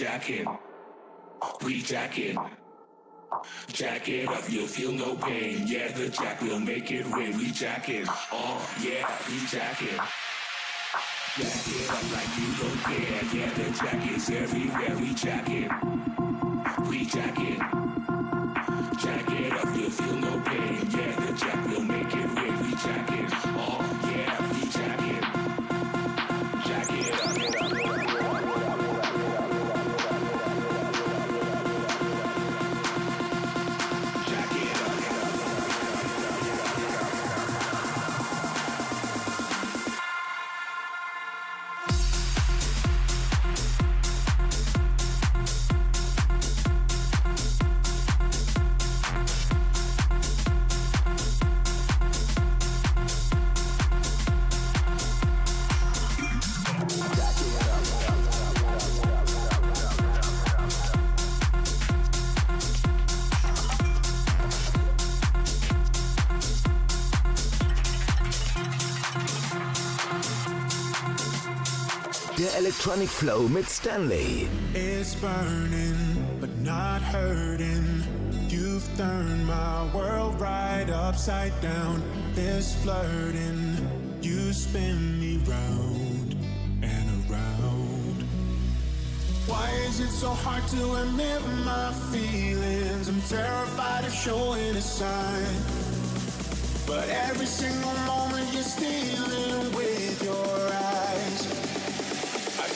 jack 0.00 0.30
it. 0.30 0.46
We 1.62 1.82
jack 1.82 2.18
it. 2.18 2.36
Jack 3.68 4.08
it 4.08 4.28
up, 4.28 4.44
you'll 4.48 4.66
feel 4.66 4.92
no 4.92 5.14
pain. 5.16 5.66
Yeah, 5.66 5.92
the 5.92 6.08
jack 6.08 6.40
will 6.42 6.58
make 6.58 6.90
it 6.90 7.06
rain. 7.06 7.36
We 7.38 7.50
jack 7.50 7.88
it. 7.88 8.06
Oh, 8.32 8.60
yeah, 8.82 9.08
we 9.28 9.46
jack 9.46 9.80
it. 9.82 10.00
Jack 11.36 11.66
it 11.68 11.90
up 11.90 12.02
like 12.12 12.32
you 12.38 12.48
don't 12.58 12.80
care. 12.82 13.24
Yeah, 13.32 13.50
the 13.54 13.70
jack 13.78 14.16
is 14.16 14.30
everywhere. 14.30 14.96
We 14.96 15.14
jack 15.14 15.48
it. 15.48 15.70
We 16.88 17.04
jack 17.06 17.38
it. 17.38 17.58
Jack 18.98 19.30
it 19.30 19.52
up, 19.52 19.76
you'll 19.76 19.90
feel 19.90 20.16
no 20.16 20.40
pain. 20.40 20.90
Yeah, 20.90 21.26
the 21.26 21.32
jack 21.38 21.66
will 21.68 21.82
make 21.82 22.12
it 22.12 22.34
rain. 22.36 22.58
We 22.62 22.70
jack 22.76 23.10
it. 23.12 23.30
Oh, 23.56 23.89
Electronic 72.90 73.08
Flow 73.08 73.48
mit 73.48 73.68
Stanley. 73.68 74.48
It's 74.74 75.14
burning, 75.14 76.26
but 76.40 76.50
not 76.58 77.00
hurting. 77.00 78.02
You've 78.48 78.84
turned 78.96 79.46
my 79.46 79.88
world 79.94 80.40
right 80.40 80.90
upside 80.90 81.52
down. 81.60 82.02
This 82.34 82.74
flirting, 82.82 83.76
you 84.20 84.52
spin 84.52 85.20
me 85.20 85.36
round 85.46 86.34
and 86.82 87.30
around. 87.30 88.24
Why 89.46 89.70
is 89.86 90.00
it 90.00 90.10
so 90.10 90.30
hard 90.30 90.66
to 90.70 90.94
admit 90.96 91.46
my 91.64 91.92
feelings? 92.10 93.06
I'm 93.08 93.22
terrified 93.22 94.04
of 94.04 94.12
showing 94.12 94.74
a 94.74 94.82
sign. 94.82 95.54
But 96.88 97.08
every 97.08 97.46
single 97.46 97.94
moment 98.04 98.52
you're 98.52 98.64
stealing 98.64 99.59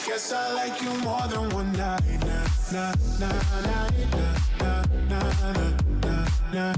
Guess 0.05 0.33
I 0.33 0.53
like 0.53 0.81
you 0.83 0.93
more 0.99 1.27
than 1.27 1.49
one 1.49 1.71
night. 1.73 2.03
Na 2.71 2.93
na 3.19 3.31
na 3.65 3.89
na 4.13 4.33
na 4.61 4.83
na 6.53 6.63
na 6.63 6.75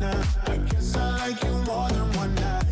na 0.00 0.10
I 0.46 0.56
guess 0.56 0.96
I 0.96 1.16
like 1.18 1.42
you 1.42 1.52
more 1.66 1.88
than 1.90 2.12
one 2.16 2.34
night 2.36 2.64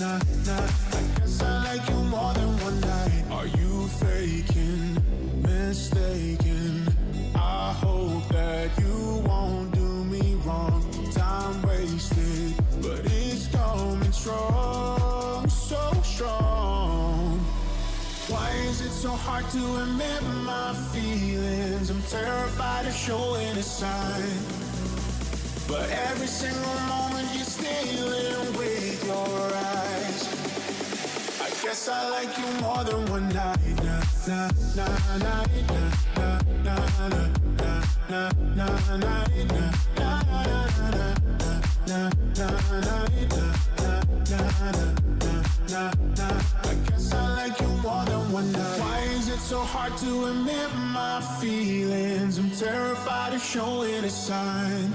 nah, 0.00 0.18
nah. 0.46 0.86
Are 3.30 3.46
you 3.46 3.86
faking, 3.88 4.96
mistaken? 5.42 6.88
I 7.34 7.72
hope 7.72 8.26
that 8.28 8.70
you 8.78 9.22
won't 9.26 9.72
do 9.72 10.04
me 10.04 10.34
wrong. 10.44 10.82
Time 11.12 11.62
wasted, 11.62 12.54
but 12.82 13.00
it's 13.04 13.46
coming 13.48 14.12
strong, 14.12 15.48
so 15.48 15.92
strong. 16.02 17.38
Why 18.28 18.50
is 18.68 18.80
it 18.80 18.90
so 18.90 19.10
hard 19.10 19.48
to 19.50 19.82
admit 19.82 20.22
my 20.44 20.74
feelings? 20.92 21.90
I'm 21.90 22.02
terrified 22.02 22.86
of 22.86 22.94
showing 22.94 23.56
a 23.56 23.62
sign. 23.62 24.75
But 25.68 25.90
every 25.90 26.28
single 26.28 26.78
moment 26.86 27.28
you're 27.34 27.44
stealing 27.44 28.56
with 28.56 29.04
your 29.04 29.54
eyes. 29.54 30.28
I 31.42 31.50
guess 31.60 31.88
I 31.88 32.08
like 32.10 32.38
you 32.38 32.46
more 32.62 32.84
than 32.84 33.04
one 33.10 33.28
night. 33.30 33.58
Nah, 33.82 34.00
nah, 34.28 34.48
nah, 34.76 34.86
nah, 35.18 35.44
nah, 35.58 35.90
nah, 36.14 36.38
nah, 36.62 36.80
nah, 38.06 38.30
nah, 38.54 38.54
nah, 38.54 38.78
nah, 38.94 39.26
nah, 39.26 39.46
nah, 45.68 45.92
nah, 46.16 46.40
I 46.62 46.74
guess 46.86 47.12
I 47.12 47.34
like 47.34 47.60
you 47.60 47.68
more 47.82 48.04
than 48.04 48.32
one 48.32 48.52
night. 48.52 48.80
Why 48.80 48.98
is 49.18 49.28
it 49.28 49.40
so 49.40 49.58
hard 49.58 49.96
to 49.98 50.26
admit 50.26 50.70
my 50.94 51.20
feelings? 51.40 52.38
I'm 52.38 52.50
terrified 52.52 53.34
of 53.34 53.42
showing 53.42 54.04
a 54.04 54.10
sign. 54.10 54.94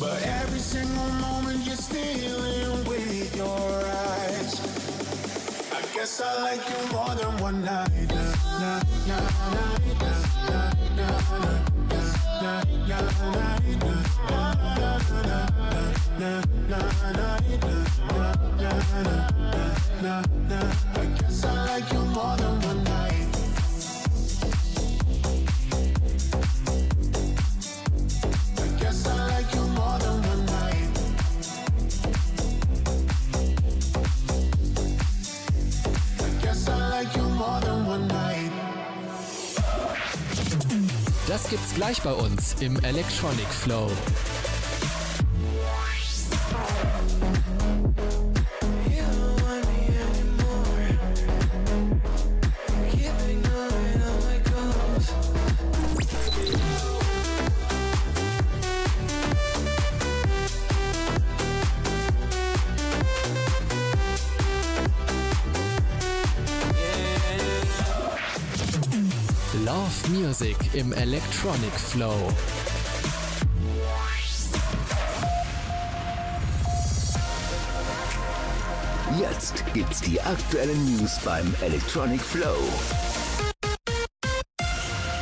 But 0.00 0.22
every 0.22 0.60
single 0.60 1.10
moment 1.20 1.66
you're 1.66 1.76
stealing 1.76 2.84
with 2.86 3.36
your 3.36 3.84
eyes. 3.84 4.58
I 5.70 5.94
guess 5.94 6.22
I 6.22 6.42
like 6.42 6.62
you 6.70 6.92
more 6.96 7.14
than 7.14 7.36
one 7.42 7.62
night. 7.62 7.90
I 20.94 21.06
guess 21.06 21.44
I 21.44 21.66
like 21.66 21.92
you 21.92 22.00
more 22.00 22.36
than 22.36 22.59
gleich 41.90 42.02
bei 42.02 42.12
uns 42.12 42.54
im 42.60 42.76
Electronic 42.84 43.48
Flow. 43.48 43.90
Im 70.80 70.94
Electronic 70.94 71.72
Flow. 71.72 72.14
Jetzt 79.20 79.62
gibt's 79.74 80.00
die 80.00 80.18
aktuellen 80.18 80.96
News 80.96 81.18
beim 81.22 81.54
Electronic 81.60 82.22
Flow. 82.22 82.56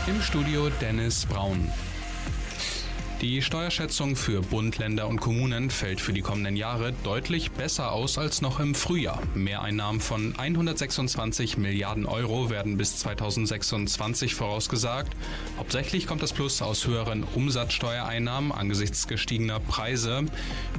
Im 0.06 0.22
Studio 0.22 0.70
Dennis 0.80 1.26
Braun. 1.26 1.68
Die 3.20 3.42
Steuerschätzung 3.42 4.14
für 4.14 4.42
Bund, 4.42 4.78
Länder 4.78 5.08
und 5.08 5.18
Kommunen 5.20 5.70
fällt 5.70 6.00
für 6.00 6.12
die 6.12 6.20
kommenden 6.20 6.54
Jahre 6.54 6.92
deutlich 7.02 7.50
besser 7.50 7.90
aus 7.90 8.16
als 8.16 8.42
noch 8.42 8.60
im 8.60 8.76
Frühjahr. 8.76 9.20
Mehreinnahmen 9.34 10.00
von 10.00 10.38
126 10.38 11.58
Milliarden 11.58 12.06
Euro 12.06 12.48
werden 12.48 12.76
bis 12.76 12.98
2026 12.98 14.36
vorausgesagt. 14.36 15.16
Hauptsächlich 15.56 16.06
kommt 16.06 16.22
das 16.22 16.32
Plus 16.32 16.62
aus 16.62 16.86
höheren 16.86 17.24
Umsatzsteuereinnahmen 17.24 18.52
angesichts 18.52 19.08
gestiegener 19.08 19.58
Preise. 19.58 20.26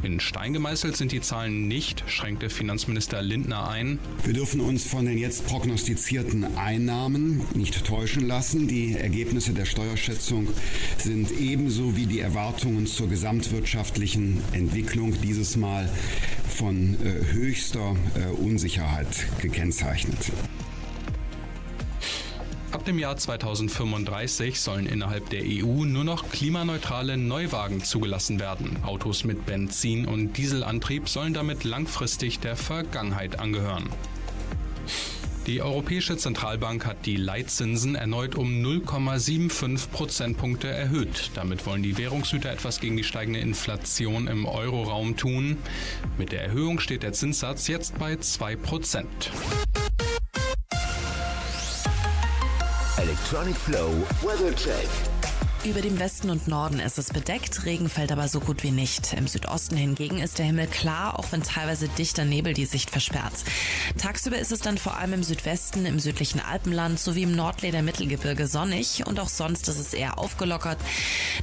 In 0.01 0.21
Stein 0.21 0.53
gemeißelt 0.53 0.95
sind 0.95 1.11
die 1.11 1.19
Zahlen 1.19 1.67
nicht, 1.67 2.05
schränkte 2.07 2.49
Finanzminister 2.49 3.21
Lindner 3.21 3.67
ein. 3.67 3.99
Wir 4.23 4.33
dürfen 4.33 4.61
uns 4.61 4.85
von 4.85 5.05
den 5.05 5.17
jetzt 5.17 5.45
prognostizierten 5.45 6.57
Einnahmen 6.57 7.45
nicht 7.53 7.83
täuschen 7.83 8.25
lassen. 8.25 8.69
Die 8.69 8.93
Ergebnisse 8.93 9.51
der 9.51 9.65
Steuerschätzung 9.65 10.47
sind 10.97 11.31
ebenso 11.37 11.97
wie 11.97 12.05
die 12.05 12.28
Erwartungen 12.29 12.85
zur 12.85 13.09
gesamtwirtschaftlichen 13.09 14.43
Entwicklung 14.51 15.19
dieses 15.19 15.55
Mal 15.57 15.89
von 16.47 16.93
äh, 17.03 17.33
höchster 17.33 17.95
äh, 18.13 18.27
Unsicherheit 18.27 19.07
gekennzeichnet. 19.41 20.31
Ab 22.71 22.85
dem 22.85 22.99
Jahr 22.99 23.17
2035 23.17 24.59
sollen 24.59 24.85
innerhalb 24.85 25.31
der 25.31 25.41
EU 25.43 25.85
nur 25.85 26.03
noch 26.03 26.29
klimaneutrale 26.29 27.17
Neuwagen 27.17 27.83
zugelassen 27.83 28.39
werden. 28.39 28.77
Autos 28.83 29.23
mit 29.23 29.47
Benzin- 29.47 30.05
und 30.05 30.37
Dieselantrieb 30.37 31.09
sollen 31.09 31.33
damit 31.33 31.63
langfristig 31.63 32.39
der 32.39 32.55
Vergangenheit 32.55 33.39
angehören. 33.39 33.89
Die 35.47 35.61
Europäische 35.61 36.17
Zentralbank 36.17 36.85
hat 36.85 37.05
die 37.05 37.15
Leitzinsen 37.15 37.95
erneut 37.95 38.35
um 38.35 38.61
0,75 38.63 39.89
Prozentpunkte 39.89 40.67
erhöht. 40.67 41.31
Damit 41.33 41.65
wollen 41.65 41.81
die 41.81 41.97
Währungshüter 41.97 42.51
etwas 42.51 42.79
gegen 42.79 42.97
die 42.97 43.03
steigende 43.03 43.39
Inflation 43.39 44.27
im 44.27 44.45
Euroraum 44.45 45.17
tun. 45.17 45.57
Mit 46.17 46.31
der 46.31 46.43
Erhöhung 46.43 46.79
steht 46.79 47.03
der 47.03 47.13
Zinssatz 47.13 47.67
jetzt 47.67 47.97
bei 47.97 48.17
2 48.17 48.55
Prozent. 48.57 49.31
Electronic 52.97 53.55
Flow 53.55 54.05
Weather 54.21 54.55
Check. 54.55 55.18
Über 55.65 55.81
dem 55.81 55.99
Westen 55.99 56.29
und 56.29 56.47
Norden 56.47 56.79
ist 56.79 56.97
es 56.97 57.09
bedeckt, 57.09 57.65
Regen 57.65 57.89
fällt 57.89 58.13
aber 58.13 58.29
so 58.29 58.39
gut 58.39 58.63
wie 58.63 58.71
nicht. 58.71 59.11
Im 59.11 59.27
Südosten 59.27 59.75
hingegen 59.75 60.19
ist 60.19 60.39
der 60.39 60.45
Himmel 60.45 60.67
klar, 60.67 61.19
auch 61.19 61.31
wenn 61.31 61.43
teilweise 61.43 61.89
dichter 61.89 62.23
Nebel 62.23 62.53
die 62.53 62.65
Sicht 62.65 62.89
versperrt. 62.89 63.33
Tagsüber 63.97 64.37
ist 64.37 64.53
es 64.53 64.61
dann 64.61 64.77
vor 64.77 64.95
allem 64.95 65.11
im 65.13 65.23
Südwesten, 65.23 65.85
im 65.85 65.99
südlichen 65.99 66.39
Alpenland 66.39 66.97
sowie 66.97 67.23
im 67.23 67.35
Nordleder 67.35 67.81
Mittelgebirge 67.81 68.47
sonnig 68.47 69.05
und 69.05 69.19
auch 69.19 69.27
sonst 69.27 69.67
ist 69.67 69.79
es 69.79 69.93
eher 69.93 70.17
aufgelockert. 70.17 70.79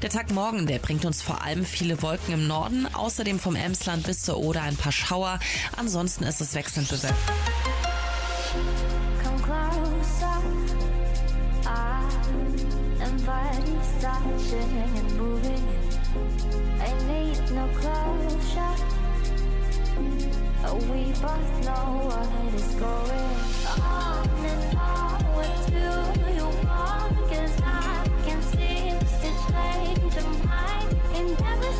Der 0.00 0.08
Tag 0.08 0.30
morgen, 0.30 0.66
der 0.66 0.78
bringt 0.78 1.04
uns 1.04 1.20
vor 1.20 1.42
allem 1.42 1.66
viele 1.66 2.00
Wolken 2.00 2.32
im 2.32 2.46
Norden, 2.46 2.86
außerdem 2.94 3.38
vom 3.38 3.54
Emsland 3.54 4.06
bis 4.06 4.22
zur 4.22 4.38
Oder 4.38 4.62
ein 4.62 4.76
paar 4.76 4.92
Schauer. 4.92 5.40
Ansonsten 5.76 6.24
ist 6.24 6.40
es 6.40 6.54
wechselnd 6.54 6.88
bewölkt. 6.88 7.14
Come 9.22 9.42
closer. 9.42 10.42
I 11.68 12.25
body 13.26 13.74
touching 14.00 14.72
and 14.98 15.16
moving. 15.18 15.64
I 16.80 16.90
need 17.10 17.38
no 17.50 17.66
closure. 17.78 18.76
We 20.90 21.12
both 21.22 21.52
know 21.66 21.86
what 22.06 22.54
is 22.54 22.70
going 22.74 23.34
on 23.82 24.28
and 24.52 24.78
on. 24.78 25.18
What 25.36 25.54
do 25.74 25.88
you 26.38 26.48
want? 26.68 27.14
'Cause 27.28 27.56
I 27.62 28.06
can 28.24 28.40
seem 28.52 28.94
to 29.22 29.28
change 29.50 30.14
your 30.16 30.30
mind 30.46 30.90
in 31.18 31.26
every 31.50 31.74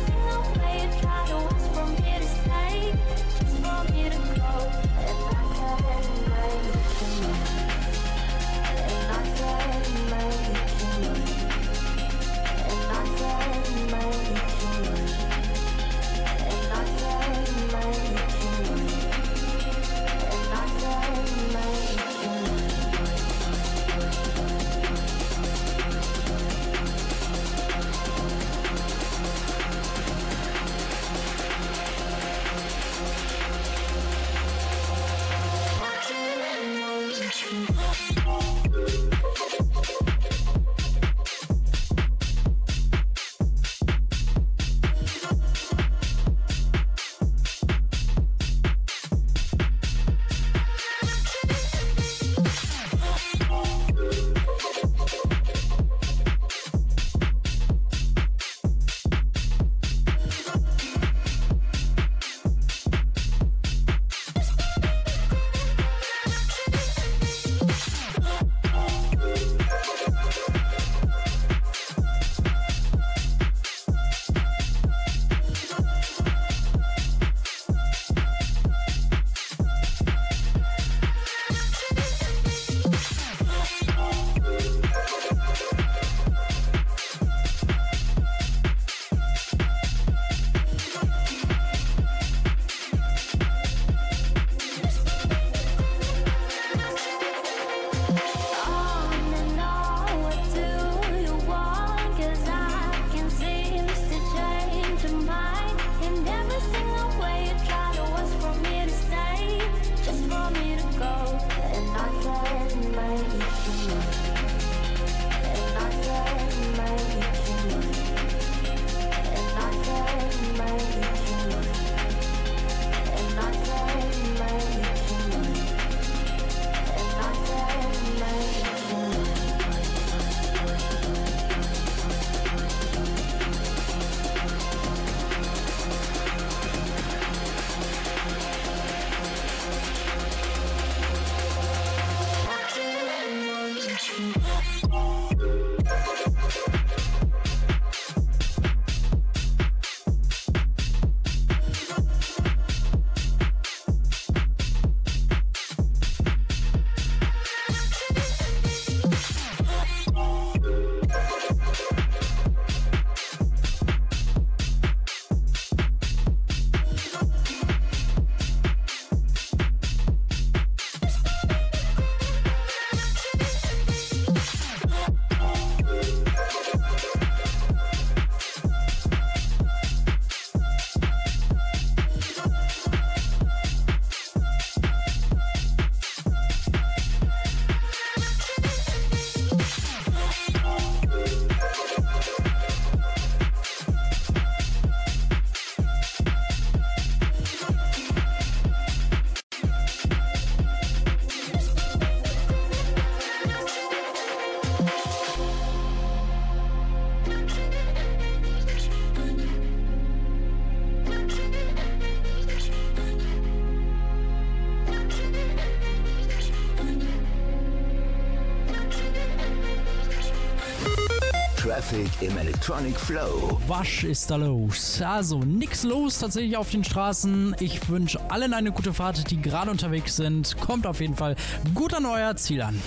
im 222.27 222.37
Electronic 222.37 222.99
Flow. 222.99 223.59
Was 223.67 224.03
ist 224.03 224.29
da 224.29 224.35
los? 224.35 225.01
Also, 225.01 225.39
nix 225.39 225.83
los 225.83 226.19
tatsächlich 226.19 226.57
auf 226.57 226.69
den 226.69 226.83
Straßen. 226.83 227.55
Ich 227.59 227.87
wünsche 227.89 228.19
allen 228.29 228.53
eine 228.53 228.71
gute 228.71 228.93
Fahrt, 228.93 229.31
die 229.31 229.41
gerade 229.41 229.71
unterwegs 229.71 230.17
sind. 230.17 230.57
Kommt 230.59 230.85
auf 230.85 230.99
jeden 230.99 231.15
Fall 231.15 231.35
gut 231.73 231.93
an 231.93 232.05
euer 232.05 232.35
Ziel 232.35 232.61
an. 232.61 232.81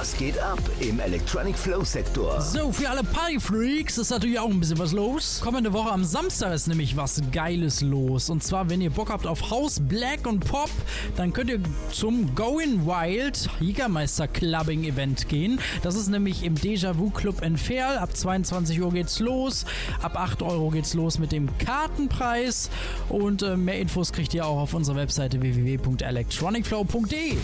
Was 0.00 0.16
geht 0.16 0.38
ab 0.38 0.58
im 0.80 0.98
Electronic 0.98 1.58
Flow 1.58 1.84
Sektor? 1.84 2.40
So, 2.40 2.72
für 2.72 2.88
alle 2.88 3.04
Partyfreaks 3.04 3.98
ist 3.98 4.08
natürlich 4.08 4.38
auch 4.38 4.48
ein 4.48 4.58
bisschen 4.58 4.78
was 4.78 4.92
los. 4.92 5.42
Kommende 5.44 5.74
Woche 5.74 5.90
am 5.90 6.04
Samstag 6.04 6.54
ist 6.54 6.68
nämlich 6.68 6.96
was 6.96 7.20
Geiles 7.32 7.82
los. 7.82 8.30
Und 8.30 8.42
zwar, 8.42 8.70
wenn 8.70 8.80
ihr 8.80 8.88
Bock 8.88 9.10
habt 9.10 9.26
auf 9.26 9.50
House, 9.50 9.78
Black 9.78 10.26
und 10.26 10.40
Pop, 10.40 10.70
dann 11.16 11.34
könnt 11.34 11.50
ihr 11.50 11.60
zum 11.92 12.34
Going 12.34 12.86
Wild 12.86 13.50
Jägermeister 13.60 14.26
Clubbing 14.26 14.84
Event 14.84 15.28
gehen. 15.28 15.60
Das 15.82 15.96
ist 15.96 16.08
nämlich 16.08 16.44
im 16.44 16.54
Déjà-vu 16.54 17.10
Club 17.10 17.42
in 17.42 17.58
Ferl. 17.58 17.98
Ab 17.98 18.16
22 18.16 18.80
Uhr 18.80 18.94
geht's 18.94 19.20
los. 19.20 19.66
Ab 20.00 20.18
8 20.18 20.40
Euro 20.40 20.70
geht's 20.70 20.94
los 20.94 21.18
mit 21.18 21.30
dem 21.30 21.46
Kartenpreis. 21.58 22.70
Und 23.10 23.42
äh, 23.42 23.54
mehr 23.54 23.78
Infos 23.78 24.14
kriegt 24.14 24.32
ihr 24.32 24.46
auch 24.46 24.60
auf 24.60 24.72
unserer 24.72 24.96
Webseite 24.96 25.42
www.electronicflow.de. 25.42 27.36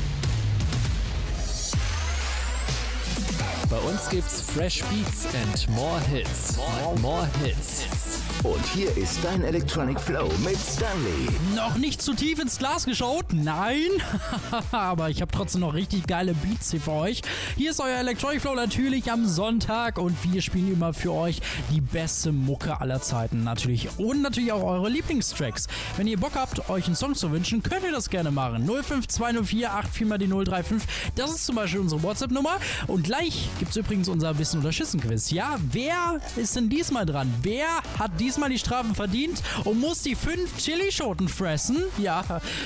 Bei 3.68 3.78
uns 3.78 4.08
gibt's 4.08 4.40
Fresh 4.40 4.82
Beats 4.84 5.26
and 5.34 5.68
more 5.70 5.98
Hits. 5.98 6.56
More, 6.56 6.96
more 7.00 7.26
Hits. 7.42 8.05
Und 8.46 8.64
hier 8.66 8.96
ist 8.96 9.18
dein 9.24 9.42
Electronic 9.42 10.00
Flow 10.00 10.30
mit 10.44 10.56
Stanley. 10.56 11.26
Noch 11.56 11.76
nicht 11.78 12.00
zu 12.00 12.14
tief 12.14 12.38
ins 12.38 12.58
Glas 12.58 12.84
geschaut? 12.84 13.32
Nein. 13.32 13.90
Aber 14.70 15.10
ich 15.10 15.20
habe 15.20 15.32
trotzdem 15.32 15.62
noch 15.62 15.74
richtig 15.74 16.06
geile 16.06 16.32
Beats 16.32 16.70
hier 16.70 16.80
für 16.80 16.92
euch. 16.92 17.22
Hier 17.56 17.72
ist 17.72 17.80
euer 17.80 17.98
Electronic 17.98 18.40
Flow 18.40 18.54
natürlich 18.54 19.10
am 19.10 19.26
Sonntag 19.26 19.98
und 19.98 20.16
wir 20.22 20.40
spielen 20.42 20.72
immer 20.72 20.94
für 20.94 21.12
euch 21.12 21.40
die 21.72 21.80
beste 21.80 22.30
Mucke 22.30 22.80
aller 22.80 23.02
Zeiten 23.02 23.42
natürlich. 23.42 23.88
Und 23.98 24.22
natürlich 24.22 24.52
auch 24.52 24.62
eure 24.62 24.90
Lieblingstracks. 24.90 25.66
Wenn 25.96 26.06
ihr 26.06 26.20
Bock 26.20 26.36
habt, 26.36 26.70
euch 26.70 26.86
einen 26.86 26.94
Song 26.94 27.16
zu 27.16 27.32
wünschen, 27.32 27.64
könnt 27.64 27.82
ihr 27.82 27.90
das 27.90 28.10
gerne 28.10 28.30
machen. 28.30 28.64
05204 28.64 29.46
84 29.46 30.06
mal 30.06 30.18
die 30.18 30.28
035. 30.28 30.88
Das 31.16 31.30
ist 31.30 31.46
zum 31.46 31.56
Beispiel 31.56 31.80
unsere 31.80 32.00
WhatsApp-Nummer. 32.00 32.60
Und 32.86 33.02
gleich 33.02 33.48
gibt 33.58 33.72
es 33.72 33.76
übrigens 33.76 34.08
unser 34.08 34.38
Wissen 34.38 34.60
oder 34.60 34.70
Schissen-Quiz. 34.70 35.32
Ja, 35.32 35.56
wer 35.72 36.20
ist 36.36 36.54
denn 36.54 36.68
diesmal 36.68 37.06
dran? 37.06 37.34
Wer 37.42 37.66
hat 37.98 38.20
diesmal 38.36 38.50
die 38.50 38.58
Strafen 38.58 38.94
verdient 38.94 39.42
und 39.64 39.80
muss 39.80 40.02
die 40.02 40.14
fünf 40.14 40.58
Chilischoten 40.58 41.26
fressen? 41.26 41.82
Ja, 41.96 42.22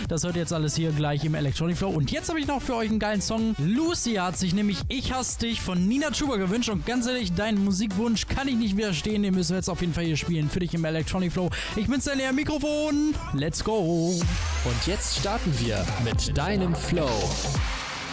das 0.09 0.25
hört 0.25 0.35
jetzt 0.35 0.53
alles 0.53 0.75
hier 0.75 0.91
gleich 0.91 1.25
im 1.25 1.37
Electronic 1.37 1.79
Flow. 1.79 1.91
Und 1.91 2.11
jetzt 2.11 2.29
habe 2.29 2.41
ich 2.41 2.49
noch 2.49 2.61
für 2.61 2.75
euch 2.75 2.91
einen 2.91 2.99
geilen 2.99 3.23
Song. 3.23 3.55
Lucy 3.59 4.15
hat 4.15 4.37
sich 4.37 4.53
nämlich 4.53 4.79
Ich 4.89 5.13
hasse 5.13 5.39
dich 5.39 5.61
von 5.61 5.87
Nina 5.87 6.11
Chuba 6.11 6.39
gewünscht. 6.39 6.71
Und 6.71 6.87
ganz 6.87 7.07
ehrlich, 7.07 7.35
deinen 7.35 7.65
Musikwunsch 7.65 8.27
kann 8.27 8.49
ich 8.49 8.57
nicht 8.57 8.77
widerstehen. 8.77 9.23
Den 9.23 9.35
müssen 9.35 9.51
wir 9.51 9.59
jetzt 9.59 9.71
auf 9.71 9.81
jeden 9.81 9.95
Fall 9.95 10.05
hier 10.05 10.17
spielen. 10.17 10.51
Für 10.51 10.59
dich 10.59 10.75
im 10.75 10.85
Electronic 10.85 11.33
Flow. 11.33 11.51
Ich 11.77 11.87
bin 11.87 12.01
Stanley 12.01 12.27
am 12.27 12.35
Mikrofon. 12.35 13.15
Let's 13.35 13.63
go. 13.63 14.09
Und 14.65 14.87
jetzt 14.87 15.21
starten 15.21 15.55
wir 15.61 15.87
mit 16.05 16.37
deinem 16.37 16.75
Flow. 16.75 17.09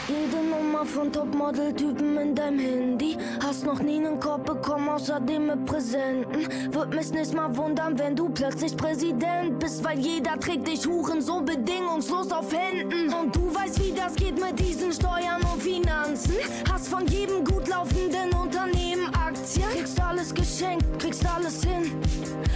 Jede 0.08 0.42
Nummer 0.42 0.86
von 0.86 1.12
Topmodel-Typen 1.12 2.18
in 2.18 2.34
deinem 2.34 2.60
Handy. 2.60 3.18
Hast 3.44 3.66
noch 3.66 3.80
nie 3.80 3.98
einen 3.98 4.18
Korb 4.18 4.46
bekommen, 4.46 4.88
außerdem 4.88 5.48
mit 5.48 5.66
Präsenten. 5.66 6.48
Würd 6.74 6.96
mich 6.96 7.12
nicht 7.12 7.34
mal 7.34 7.54
wundern, 7.58 8.00
wenn 8.00 8.16
du 8.16 8.30
plötzlich 8.30 8.78
Präsident 8.78 9.60
bist, 9.60 9.84
weil 9.84 10.00
jeder 10.00 10.40
trägt 10.40 10.66
dich 10.66 10.88
Huren 10.88 11.22
so 11.22 11.42
bedingungslos 11.42 12.32
auf 12.32 12.54
Händen. 12.54 13.14
Und 13.14 13.36
du 13.36 13.54
weißt, 13.54 13.84
wie 13.84 13.92
das 13.92 14.16
geht 14.16 14.42
mit 14.42 14.58
diesen 14.58 14.94
Steuern 14.94 15.42
und 15.52 15.62
Finanzen. 15.62 16.36
Hast 16.72 16.88
von 16.88 17.06
jedem 17.08 17.44
gut 17.44 17.68
laufenden 17.68 18.32
Unternehmen 18.42 19.14
Aktien. 19.14 19.68
Kriegst 19.76 20.02
alles 20.02 20.34
geschenkt, 20.34 20.86
kriegst 21.00 21.26
alles 21.26 21.62
hin. 21.66 21.92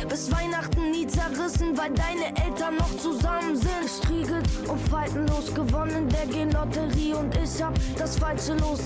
Bis 0.07 0.31
Weihnachten 0.31 0.91
nie 0.91 1.05
zerrissen, 1.05 1.77
weil 1.77 1.91
deine 1.91 2.27
Eltern 2.45 2.77
noch 2.77 2.95
zusammen 2.97 3.57
sind. 3.57 3.71
Gestriegelt 3.81 4.47
und 4.67 4.79
faltenlos 4.89 5.53
gewonnen 5.53 6.07
der 6.09 6.25
Gen-Lotterie 6.27 7.13
und 7.13 7.35
ich 7.43 7.61
hab 7.61 7.73
das 7.97 8.17
Falsche 8.17 8.53
los, 8.53 8.79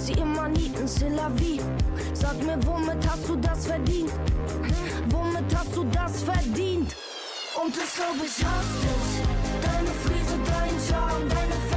c'est 0.86 1.10
la 1.10 1.30
vie. 1.36 1.60
Sag 2.14 2.38
mir, 2.44 2.58
womit 2.66 3.06
hast 3.10 3.28
du 3.28 3.36
das 3.36 3.66
verdient? 3.68 4.12
Womit 5.10 5.56
hast 5.56 5.76
du 5.76 5.84
das 5.86 6.24
verdient? 6.24 6.96
Und 7.56 7.76
ich 7.76 7.96
glaub, 7.96 8.16
ich 8.18 8.46
hasse 8.46 8.78
dich. 8.84 9.26
Deine 9.62 9.94
Frise, 10.04 10.38
dein 10.46 10.76
Charme, 10.88 11.30
deine 11.30 11.58
fette, 11.70 11.75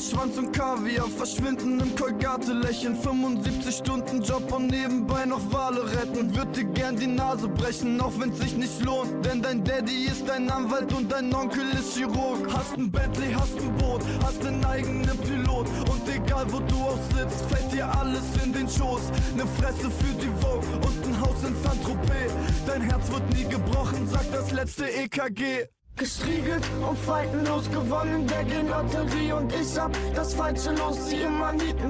Schwanz 0.00 0.38
und 0.38 0.52
Kaviar 0.52 1.08
verschwinden 1.08 1.80
im 1.80 1.94
Kolgate-Lächeln. 1.96 2.94
75 2.96 3.74
Stunden 3.74 4.22
Job 4.22 4.52
und 4.52 4.68
nebenbei 4.68 5.24
noch 5.24 5.40
Wale 5.52 5.82
retten. 5.90 6.34
Würd 6.36 6.56
dir 6.56 6.64
gern 6.64 6.96
die 6.96 7.06
Nase 7.06 7.48
brechen, 7.48 8.00
auch 8.00 8.12
wenn's 8.18 8.38
sich 8.38 8.56
nicht 8.56 8.84
lohnt. 8.84 9.24
Denn 9.24 9.42
dein 9.42 9.64
Daddy 9.64 10.04
ist 10.04 10.28
dein 10.28 10.50
Anwalt 10.50 10.92
und 10.92 11.10
dein 11.10 11.34
Onkel 11.34 11.68
ist 11.72 11.96
Chirurg. 11.96 12.46
Hast 12.52 12.76
ein 12.76 12.90
Bentley, 12.90 13.32
hast 13.32 13.58
ein 13.58 13.74
Boot, 13.78 14.02
hast 14.22 14.46
einen 14.46 14.64
eigenen 14.64 15.18
Pilot. 15.18 15.66
Und 15.90 16.08
egal 16.14 16.46
wo 16.52 16.60
du 16.60 16.76
auch 16.76 17.00
sitzt, 17.16 17.44
fällt 17.50 17.72
dir 17.72 17.86
alles 17.98 18.22
in 18.44 18.52
den 18.52 18.68
Schoß. 18.68 19.10
Ne 19.36 19.44
Fresse 19.58 19.90
für 19.90 20.14
die 20.14 20.30
Vogue 20.40 20.68
und 20.86 21.06
ein 21.06 21.20
Haus 21.20 21.42
in 21.46 21.56
Saint-Tropez. 21.62 22.32
Dein 22.66 22.82
Herz 22.82 23.10
wird 23.10 23.28
nie 23.34 23.48
gebrochen, 23.48 24.06
sagt 24.06 24.32
das 24.32 24.52
letzte 24.52 24.88
EKG. 24.88 25.66
Gestriegelt 25.98 26.64
und 26.88 26.96
faltenlos 26.96 27.68
gewonnen 27.70 28.24
der 28.28 28.44
Gen-Lotterie 28.44 29.32
und 29.32 29.52
ich 29.52 29.76
hab 29.76 29.90
das 30.14 30.32
Falsche 30.32 30.70
los, 30.70 30.96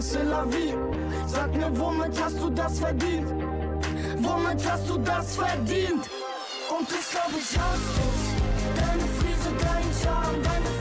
c'est 0.00 0.24
la 0.24 0.44
vie. 0.44 0.74
Sag 1.26 1.54
mir, 1.54 1.70
womit 1.78 2.18
hast 2.22 2.40
du 2.40 2.48
das 2.48 2.78
verdient? 2.78 3.28
Womit 4.18 4.70
hast 4.70 4.88
du 4.88 4.98
das 4.98 5.36
verdient? 5.36 6.09
Und 6.70 6.88
ich 6.88 7.11
glaub, 7.11 7.32
ich 7.38 7.59
hasse 7.59 7.90
dich. 7.96 8.28
Deine 8.76 9.06
Frise, 9.18 9.50
dein 9.61 9.88
Charme, 10.02 10.42
deine 10.42 10.77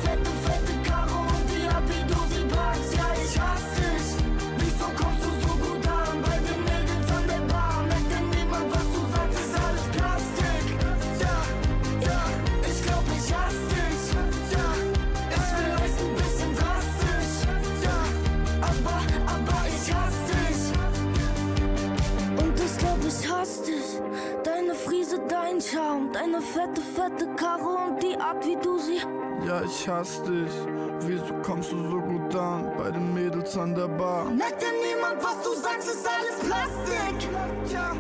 hasse 23.48 23.64
dich. 23.64 24.02
Deine 24.44 24.74
Frise, 24.76 25.20
dein 25.30 25.62
Charme, 25.62 26.12
deine 26.12 26.42
fette, 26.42 26.82
fette 26.82 27.28
Karre 27.36 27.78
und 27.88 28.04
die 28.04 28.20
Art, 28.20 28.46
wie 28.46 28.56
du 28.58 28.78
sie. 28.78 29.00
Ja, 29.46 29.62
ich 29.64 29.88
hasse 29.88 30.22
dich. 30.24 30.52
Wieso 31.02 31.34
kommst 31.44 31.72
du 31.72 31.78
so 31.90 32.00
gut 32.02 32.36
an 32.36 32.72
bei 32.78 32.92
den 32.92 33.14
Mädels 33.14 33.58
an 33.58 33.74
der 33.76 33.88
Bar? 33.88 34.26
Merkt 34.26 34.62
denn 34.62 34.76
niemand, 34.86 35.24
was 35.24 35.42
du 35.44 35.54
sagst, 35.62 35.88
ist 35.88 36.08
alles 36.08 36.40
Plastik. 36.46 37.30
Tja, 37.70 37.92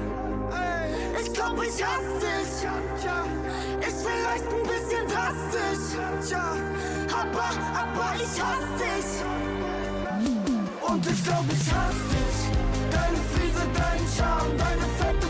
ey. 0.51 1.21
Ich 1.21 1.33
glaub, 1.33 1.61
ich 1.61 1.83
hasse 1.83 2.19
dich. 2.19 2.51
Tja, 3.01 3.23
Ist 3.87 4.05
vielleicht 4.05 4.45
ein 4.45 4.63
bisschen 4.63 5.07
drastisch. 5.07 6.27
tja. 6.27 6.55
Aber, 7.13 7.49
aber 7.83 8.15
ich 8.15 8.41
hasse 8.41 8.73
dich. 8.83 9.09
Und 10.89 11.05
ich 11.05 11.23
glaub, 11.23 11.45
ich 11.49 11.71
hasse 11.71 12.05
dich. 12.11 12.37
Deine 12.91 13.17
Frise, 13.31 13.65
dein 13.75 14.03
Charme, 14.17 14.57
deine 14.57 14.87
fette, 14.97 15.27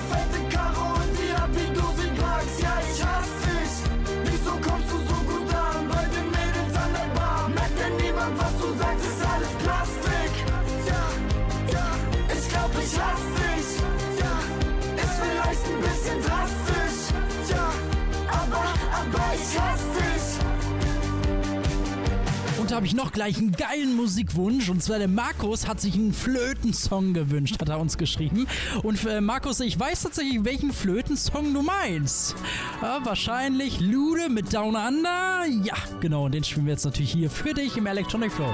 habe 22.78 22.86
ich 22.86 22.94
noch 22.94 23.12
gleich 23.12 23.40
einen 23.40 23.54
geilen 23.54 23.96
Musikwunsch. 23.96 24.70
Und 24.70 24.84
zwar 24.84 25.00
der 25.00 25.08
Markus 25.08 25.68
hat 25.68 25.82
sich 25.82 25.96
einen 25.96 26.14
Flötensong 26.14 27.16
gewünscht, 27.16 27.60
hat 27.60 27.70
er 27.70 27.80
uns 27.80 27.98
geschrieben. 27.98 28.46
Und 28.84 29.04
äh, 29.08 29.20
Markus, 29.20 29.60
ich 29.62 29.80
weiß 29.80 30.04
tatsächlich, 30.04 30.46
welchen 30.46 30.72
Flötensong 30.72 31.56
du 31.56 31.64
meinst. 31.64 32.36
Ja, 32.80 33.04
wahrscheinlich 33.04 33.80
Lude 33.80 34.30
mit 34.30 34.54
Down 34.54 34.76
Under. 34.76 35.46
Ja, 35.64 35.74
genau. 36.02 36.26
Und 36.26 36.36
den 36.36 36.44
spielen 36.44 36.68
wir 36.68 36.74
jetzt 36.74 36.86
natürlich 36.86 37.12
hier 37.12 37.32
für 37.32 37.56
dich 37.56 37.78
im 37.78 37.88
Electronic 37.88 38.32
Flow. 38.32 38.54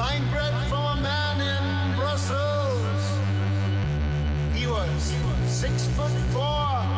Buying 0.00 0.26
bread 0.30 0.54
from 0.70 0.82
a 0.82 0.96
man 1.02 1.42
in 1.42 1.94
Brussels. 1.94 3.02
He 4.54 4.66
was 4.66 5.14
six 5.46 5.88
foot 5.88 6.10
four 6.32 6.89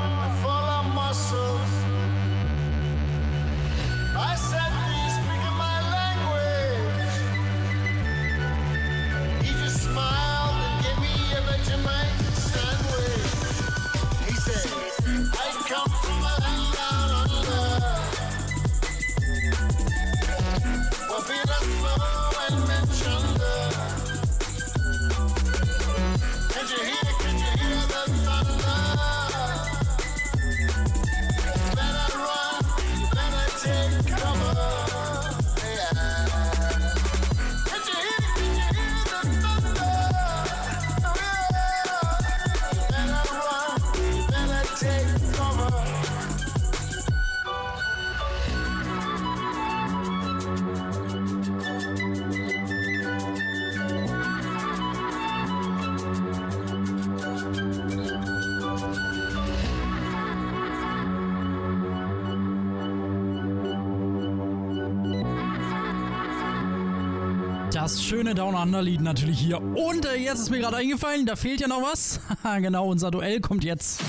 Schöne 68.32 68.44
Down 68.46 68.54
Under 68.54 68.80
Lied 68.80 69.02
natürlich 69.02 69.40
hier. 69.40 69.60
Und 69.60 70.06
äh, 70.06 70.14
jetzt 70.14 70.38
ist 70.40 70.48
mir 70.50 70.58
gerade 70.58 70.76
eingefallen, 70.78 71.26
da 71.26 71.36
fehlt 71.36 71.60
ja 71.60 71.68
noch 71.68 71.82
was. 71.82 72.18
Genau, 72.62 72.86
unser 72.86 73.10
Duell 73.10 73.40
kommt 73.40 73.62
jetzt. 73.62 74.00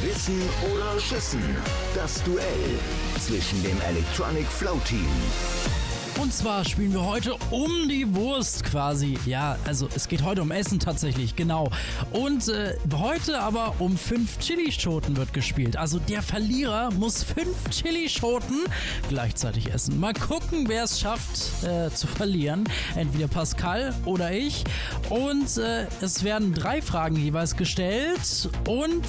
Wissen 0.00 0.40
oder 0.72 1.00
Schissen? 1.00 1.42
Das 1.94 2.22
Duell 2.22 2.78
zwischen 3.18 3.62
dem 3.64 3.80
Electronic 3.80 4.46
Flow 4.46 4.80
Team. 4.86 5.08
Und 6.24 6.32
zwar 6.32 6.64
spielen 6.64 6.94
wir 6.94 7.04
heute 7.04 7.34
um 7.50 7.86
die 7.86 8.14
Wurst 8.14 8.64
quasi. 8.64 9.18
Ja, 9.26 9.58
also 9.66 9.90
es 9.94 10.08
geht 10.08 10.22
heute 10.22 10.40
um 10.40 10.52
Essen 10.52 10.80
tatsächlich, 10.80 11.36
genau. 11.36 11.68
Und 12.12 12.48
äh, 12.48 12.78
heute 12.94 13.40
aber 13.40 13.74
um 13.78 13.98
fünf 13.98 14.38
Chilischoten 14.38 15.18
wird 15.18 15.34
gespielt. 15.34 15.76
Also 15.76 15.98
der 15.98 16.22
Verlierer 16.22 16.90
muss 16.92 17.22
fünf 17.22 17.68
Chilischoten 17.68 18.60
gleichzeitig 19.10 19.70
essen. 19.70 20.00
Mal 20.00 20.14
gucken, 20.14 20.66
wer 20.66 20.84
es 20.84 20.98
schafft 20.98 21.62
äh, 21.62 21.90
zu 21.90 22.06
verlieren. 22.06 22.64
Entweder 22.96 23.28
Pascal 23.28 23.94
oder 24.06 24.32
ich. 24.32 24.64
Und 25.10 25.58
äh, 25.58 25.86
es 26.00 26.24
werden 26.24 26.54
drei 26.54 26.80
Fragen 26.80 27.16
jeweils 27.16 27.54
gestellt. 27.54 28.48
Und 28.66 29.04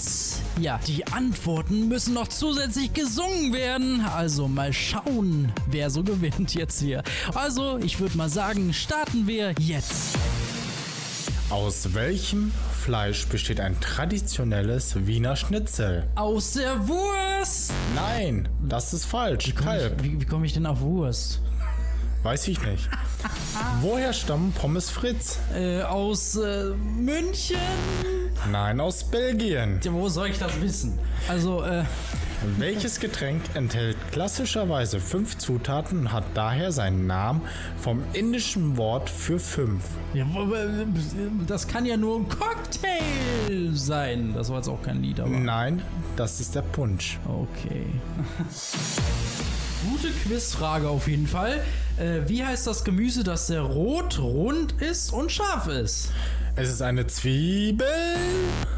ja, 0.59 0.81
die 0.85 1.07
Antworten 1.07 1.87
müssen 1.87 2.13
noch 2.13 2.27
zusätzlich 2.27 2.91
gesungen 2.91 3.53
werden. 3.53 4.01
Also 4.01 4.49
mal 4.49 4.73
schauen, 4.73 5.53
wer 5.67 5.89
so 5.89 6.03
gewinnt 6.03 6.53
jetzt 6.55 6.81
hier. 6.81 7.04
Also, 7.33 7.77
ich 7.79 7.99
würde 7.99 8.17
mal 8.17 8.29
sagen, 8.29 8.73
starten 8.73 9.27
wir 9.27 9.53
jetzt. 9.59 10.17
Aus 11.49 11.93
welchem 11.93 12.51
Fleisch 12.81 13.27
besteht 13.27 13.59
ein 13.59 13.79
traditionelles 13.79 15.05
Wiener 15.05 15.35
Schnitzel? 15.35 16.07
Aus 16.15 16.53
der 16.53 16.87
Wurst! 16.87 17.71
Nein, 17.93 18.49
das 18.67 18.93
ist 18.93 19.05
falsch. 19.05 19.53
Kalb. 19.55 20.03
Wie, 20.03 20.19
wie 20.19 20.25
komme 20.25 20.45
ich 20.45 20.53
denn 20.53 20.65
auf 20.65 20.81
Wurst? 20.81 21.41
Weiß 22.23 22.47
ich 22.47 22.59
nicht. 22.63 22.89
Woher 23.81 24.11
stammen 24.11 24.51
Pommes 24.53 24.89
Fritz? 24.89 25.37
Äh, 25.53 25.81
aus 25.83 26.35
äh, 26.35 26.71
München? 26.73 27.57
Nein, 28.51 28.79
aus 28.79 29.03
Belgien. 29.03 29.79
Ja, 29.83 29.93
wo 29.93 30.09
soll 30.09 30.29
ich 30.29 30.39
das 30.39 30.59
wissen? 30.59 30.97
Also, 31.27 31.63
äh. 31.63 31.83
Welches 32.57 32.99
Getränk 32.99 33.41
enthält 33.53 33.97
klassischerweise 34.11 34.99
fünf 34.99 35.37
Zutaten 35.37 35.99
und 35.99 36.11
hat 36.11 36.25
daher 36.33 36.71
seinen 36.71 37.07
Namen 37.07 37.41
vom 37.77 38.03
indischen 38.13 38.77
Wort 38.77 39.09
für 39.09 39.39
fünf? 39.39 39.83
Ja, 40.13 40.25
das 41.47 41.67
kann 41.67 41.85
ja 41.85 41.97
nur 41.97 42.19
ein 42.19 42.29
Cocktail 42.29 43.71
sein. 43.73 44.33
Das 44.33 44.49
war 44.49 44.57
jetzt 44.57 44.69
auch 44.69 44.81
kein 44.81 45.01
Lied, 45.01 45.19
aber. 45.19 45.29
Nein, 45.29 45.81
das 46.15 46.39
ist 46.39 46.55
der 46.55 46.61
Punsch. 46.61 47.19
Okay. 47.25 47.85
Gute 49.89 50.09
Quizfrage 50.09 50.89
auf 50.89 51.07
jeden 51.07 51.27
Fall. 51.27 51.63
Äh, 51.97 52.27
wie 52.27 52.43
heißt 52.43 52.67
das 52.67 52.83
Gemüse, 52.83 53.23
das 53.23 53.47
sehr 53.47 53.61
rot, 53.61 54.19
rund 54.19 54.81
ist 54.81 55.13
und 55.13 55.31
scharf 55.31 55.67
ist? 55.67 56.11
Es 56.57 56.69
ist 56.69 56.81
eine 56.81 57.05
Zwiebel. 57.05 57.85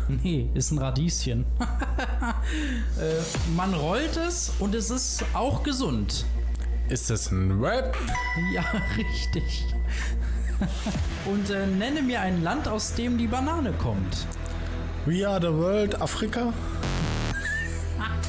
Nee, 0.07 0.49
ist 0.55 0.71
ein 0.71 0.79
Radieschen. 0.79 1.45
äh, 2.99 3.21
man 3.55 3.71
rollt 3.75 4.17
es 4.17 4.51
und 4.57 4.73
es 4.73 4.89
ist 4.89 5.23
auch 5.35 5.61
gesund. 5.61 6.25
Ist 6.89 7.11
es 7.11 7.29
ein 7.29 7.63
Rap? 7.63 7.95
Ja, 8.51 8.63
richtig. 8.97 9.65
und 11.25 11.51
äh, 11.51 11.67
nenne 11.67 12.01
mir 12.01 12.21
ein 12.21 12.41
Land, 12.41 12.67
aus 12.67 12.95
dem 12.95 13.15
die 13.15 13.27
Banane 13.27 13.71
kommt. 13.73 14.25
We 15.05 15.27
are 15.27 15.39
the 15.39 15.53
world, 15.53 16.01
Afrika? 16.01 16.51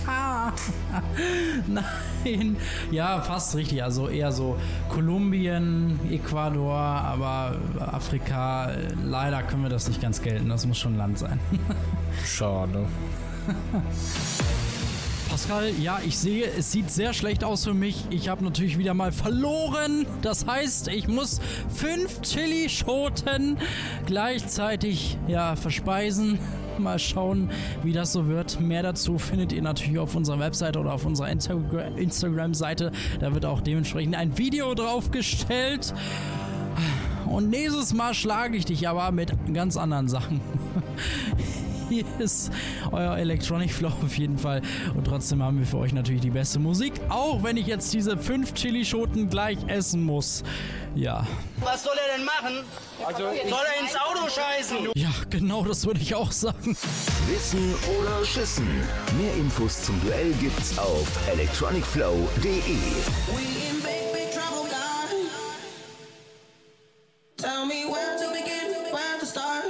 Nein. 1.66 2.56
Ja, 2.90 3.20
fast 3.20 3.54
richtig. 3.56 3.82
Also 3.82 4.09
eher 4.09 4.32
so 4.32 4.56
Kolumbien, 4.88 5.98
Ecuador, 6.11 6.76
aber 6.76 7.56
Afrika, 7.80 8.72
leider 9.04 9.42
können 9.42 9.62
wir 9.62 9.70
das 9.70 9.88
nicht 9.88 10.00
ganz 10.00 10.22
gelten. 10.22 10.48
Das 10.48 10.66
muss 10.66 10.78
schon 10.78 10.96
Land 10.96 11.18
sein. 11.18 11.38
Schade. 12.24 12.86
Pascal, 15.28 15.72
ja, 15.80 16.00
ich 16.04 16.18
sehe, 16.18 16.46
es 16.46 16.72
sieht 16.72 16.90
sehr 16.90 17.12
schlecht 17.12 17.44
aus 17.44 17.64
für 17.64 17.74
mich. 17.74 18.04
Ich 18.11 18.28
habe 18.28 18.42
natürlich 18.42 18.78
wieder 18.78 18.94
mal 18.94 19.12
verloren. 19.12 20.06
Das 20.22 20.46
heißt, 20.46 20.88
ich 20.88 21.06
muss 21.06 21.40
fünf 21.74 22.22
Chilischoten 22.22 23.59
gleichzeitig 24.06 25.18
ja, 25.28 25.54
verspeisen. 25.54 26.38
Mal 26.78 26.98
schauen, 26.98 27.50
wie 27.82 27.92
das 27.92 28.12
so 28.12 28.28
wird. 28.28 28.60
Mehr 28.60 28.82
dazu 28.82 29.18
findet 29.18 29.52
ihr 29.52 29.62
natürlich 29.62 29.98
auf 29.98 30.14
unserer 30.14 30.38
Webseite 30.38 30.78
oder 30.78 30.92
auf 30.92 31.04
unserer 31.04 31.28
Instagra 31.28 31.82
Instagram-Seite. 31.96 32.92
Da 33.20 33.34
wird 33.34 33.44
auch 33.44 33.60
dementsprechend 33.60 34.14
ein 34.14 34.38
Video 34.38 34.74
draufgestellt. 34.74 35.94
Und 37.26 37.50
nächstes 37.50 37.92
Mal 37.92 38.14
schlage 38.14 38.56
ich 38.56 38.64
dich 38.64 38.88
aber 38.88 39.10
mit 39.10 39.32
ganz 39.52 39.76
anderen 39.76 40.08
Sachen. 40.08 40.40
Hier 41.88 42.04
ist 42.18 42.52
euer 42.92 43.16
Electronic 43.16 43.72
Flow 43.72 43.92
auf 44.02 44.18
jeden 44.18 44.36
Fall. 44.36 44.60
Und 44.94 45.06
trotzdem 45.06 45.42
haben 45.42 45.58
wir 45.58 45.66
für 45.66 45.78
euch 45.78 45.92
natürlich 45.94 46.20
die 46.20 46.30
beste 46.30 46.58
Musik. 46.58 46.92
Auch 47.08 47.42
wenn 47.42 47.56
ich 47.56 47.66
jetzt 47.66 47.92
diese 47.94 48.18
fünf 48.18 48.52
Chilischoten 48.52 49.30
gleich 49.30 49.56
essen 49.68 50.04
muss. 50.04 50.44
Ja. 50.94 51.26
Was 51.60 51.84
soll 51.84 51.94
er 51.96 52.16
denn 52.16 52.26
machen? 52.26 52.64
soll 53.16 53.60
er 53.64 53.82
ins 53.82 53.96
Auto 53.96 54.28
scheißen? 54.28 54.88
Ja, 54.94 55.07
genau 55.30 55.62
das 55.62 55.86
würde 55.86 56.00
ich 56.00 56.14
auch 56.14 56.32
sagen. 56.32 56.76
Wissen 57.26 57.74
oder 57.98 58.24
Schissen? 58.24 58.66
Mehr 59.18 59.34
Infos 59.34 59.82
zum 59.82 60.00
Duell 60.00 60.32
gibt's 60.40 60.78
auf 60.78 61.06
electronicflow.de. 61.28 62.50
We 62.50 63.42
in 63.68 63.82
big, 63.82 64.12
big 64.12 64.32
trouble, 64.32 64.68
God. 64.70 65.10
Tell 67.36 67.66
me 67.66 67.84
where 67.84 68.16
to 68.18 68.32
begin, 68.32 68.92
where 68.92 69.18
to 69.20 69.26
start. 69.26 69.64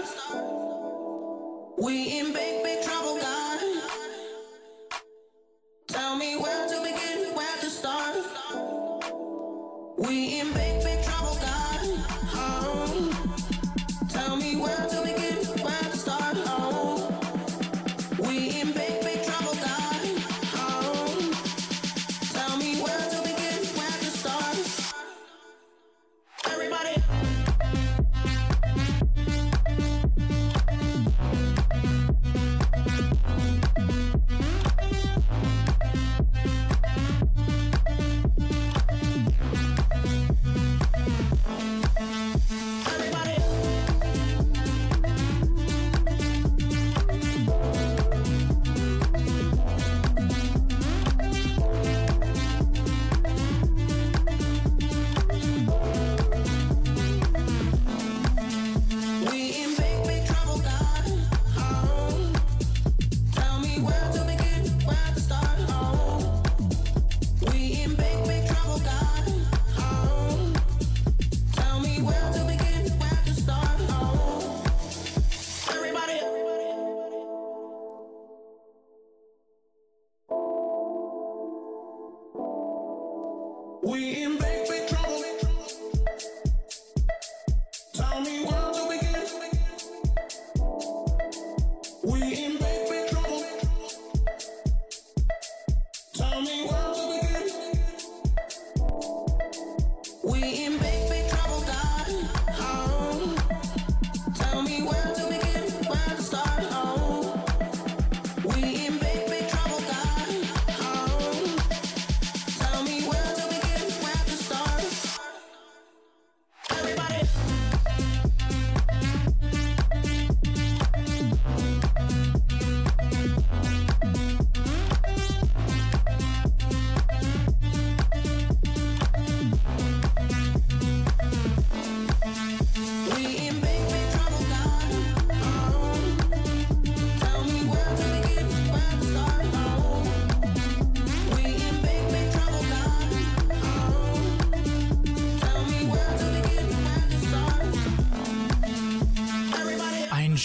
We 1.79 2.19
in 2.19 2.33
big, 2.33 2.63
big 2.63 2.83
trouble, 2.83 3.19
God. 3.21 3.61
Tell 5.89 6.17
me 6.17 6.37
where 6.37 6.69
to 6.69 6.81
begin, 6.83 7.35
where 7.35 7.59
to 7.61 7.71
start. 7.71 8.17
We 9.97 10.38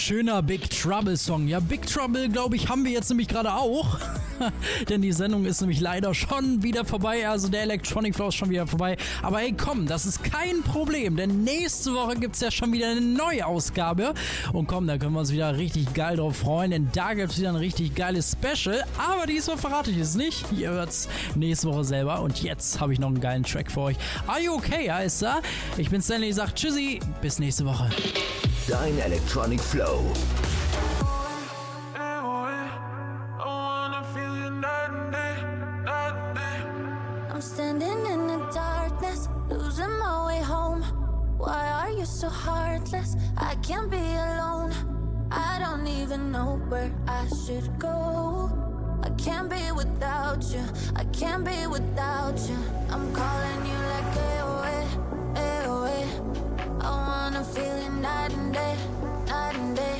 schöner 0.04 0.42
Big 0.42 0.68
Trouble 0.68 1.16
Song. 1.16 1.48
Ja, 1.48 1.60
Big 1.60 1.86
Trouble, 1.86 2.28
glaube 2.28 2.56
ich, 2.56 2.68
haben 2.68 2.84
wir 2.84 2.92
jetzt 2.92 3.08
nämlich 3.08 3.26
gerade 3.26 3.54
auch. 3.54 3.98
Denn 4.90 5.00
die 5.00 5.12
Sendung 5.12 5.46
ist 5.46 5.62
nämlich 5.62 5.80
leider 5.80 6.12
schon 6.12 6.62
wieder 6.62 6.84
vorbei. 6.84 7.26
Also 7.26 7.48
der 7.48 7.62
Electronic 7.62 8.14
Flow 8.14 8.28
ist 8.28 8.34
schon 8.34 8.50
wieder 8.50 8.66
vorbei. 8.66 8.98
Aber 9.22 9.38
hey, 9.38 9.54
komm, 9.56 9.86
das 9.86 10.04
ist 10.04 10.22
kein 10.22 10.60
Problem. 10.62 11.16
Denn 11.16 11.42
nächste 11.42 11.94
Woche 11.94 12.16
gibt 12.16 12.34
es 12.34 12.42
ja 12.42 12.50
schon 12.50 12.70
wieder 12.74 12.90
eine 12.90 13.00
neue 13.00 13.46
Ausgabe. 13.46 14.12
Und 14.52 14.66
komm, 14.66 14.86
da 14.86 14.98
können 14.98 15.14
wir 15.14 15.20
uns 15.20 15.32
wieder 15.32 15.56
richtig 15.56 15.94
geil 15.94 16.18
drauf 16.18 16.36
freuen. 16.36 16.72
Denn 16.72 16.90
da 16.92 17.14
gibt 17.14 17.32
es 17.32 17.38
wieder 17.38 17.48
ein 17.48 17.56
richtig 17.56 17.94
geiles 17.94 18.32
Special. 18.32 18.84
Aber 18.98 19.24
diesmal 19.24 19.56
verrate 19.56 19.90
ich 19.90 19.96
es 19.96 20.16
nicht. 20.16 20.44
Ihr 20.52 20.68
hört 20.68 20.90
es 20.90 21.08
nächste 21.34 21.68
Woche 21.68 21.84
selber. 21.84 22.20
Und 22.20 22.42
jetzt 22.42 22.78
habe 22.78 22.92
ich 22.92 22.98
noch 22.98 23.08
einen 23.08 23.20
geilen 23.20 23.44
Track 23.44 23.72
für 23.72 23.80
euch. 23.80 23.96
Are 24.26 24.42
you 24.42 24.52
okay, 24.52 24.92
heißt 24.92 25.22
er? 25.22 25.40
Ich 25.78 25.88
bin 25.88 26.02
Stanley, 26.02 26.30
sagt 26.30 26.56
Tschüssi. 26.56 27.00
Bis 27.22 27.38
nächste 27.38 27.64
Woche. 27.64 27.88
Dein 28.66 28.98
Electronic 28.98 29.60
Flow. 29.60 30.00
I'm 37.30 37.40
standing 37.42 38.06
in 38.06 38.26
the 38.26 38.48
darkness, 38.54 39.28
losing 39.50 39.90
my 39.98 40.26
way 40.26 40.40
home. 40.40 40.82
Why 41.36 41.68
are 41.68 41.90
you 41.90 42.06
so 42.06 42.30
heartless? 42.30 43.16
I 43.36 43.54
can't 43.56 43.90
be 43.90 43.98
alone. 43.98 44.72
I 45.30 45.58
don't 45.58 45.86
even 45.86 46.32
know 46.32 46.56
where 46.70 46.90
I 47.06 47.26
should 47.44 47.78
go. 47.78 48.50
I 49.02 49.10
can't 49.22 49.50
be 49.50 49.72
without 49.72 50.42
you. 50.44 50.64
I 50.96 51.04
can't 51.12 51.44
be 51.44 51.66
without 51.66 52.38
you. 52.48 52.56
I'm 52.88 53.12
calling 53.12 53.66
you 53.66 53.78
like 53.92 54.14
AOA. 54.14 54.33
I 56.84 56.90
wanna 56.90 57.42
feel 57.42 57.82
you 57.82 57.90
night 58.02 58.32
and 58.34 58.52
day, 58.52 58.76
night 59.26 59.56
and 59.56 59.74
day. 59.74 59.98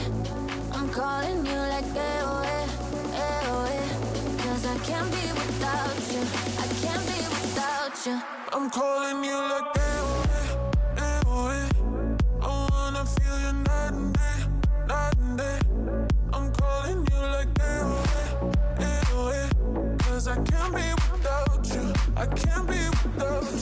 I'm 0.70 0.90
calling 0.90 1.46
you 1.46 1.58
like 1.72 1.86
AOA, 1.86 2.58
AOA. 3.16 3.80
Cause 4.44 4.66
I 4.66 4.76
can't 4.84 5.10
be 5.10 5.24
without 5.32 5.96
you. 6.12 6.22
I 6.62 6.66
can't 6.82 7.04
be 7.08 7.18
without 7.36 8.06
you. 8.06 8.20
I'm 8.52 8.68
calling 8.68 9.24
you 9.24 9.38
like 9.52 9.72
AOA, 9.88 10.42
AOA. 10.96 11.60
I 12.42 12.68
wanna 12.70 13.06
feel 13.06 13.38
you 13.46 13.52
night 13.64 13.92
and 13.92 14.12
day, 14.14 14.38
night 14.86 15.16
and 15.22 15.38
day. 15.38 15.58
I'm 16.34 16.52
calling 16.52 17.08
you 17.10 17.20
like 17.36 17.54
AOA, 17.54 18.52
AOA. 18.78 19.98
Cause 20.00 20.28
I 20.28 20.36
can't 20.36 20.74
be 20.74 20.86
without 21.12 21.66
you. 21.74 21.94
I 22.14 22.26
can't 22.26 22.68
be 22.68 22.80
without 22.90 23.52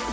you. 0.00 0.11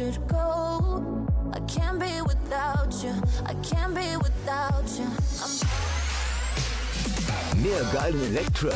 Should 0.00 0.26
go. 0.28 1.26
I 1.52 1.60
can't 1.66 2.00
be 2.00 2.22
without 2.22 2.94
you. 3.02 3.12
I 3.44 3.52
can't 3.70 3.94
be 3.94 4.16
without 4.16 4.88
you. 4.98 5.04
I'm 5.42 5.50
Mehr 7.62 7.84
geilen 7.92 8.34
Elektro. 8.34 8.70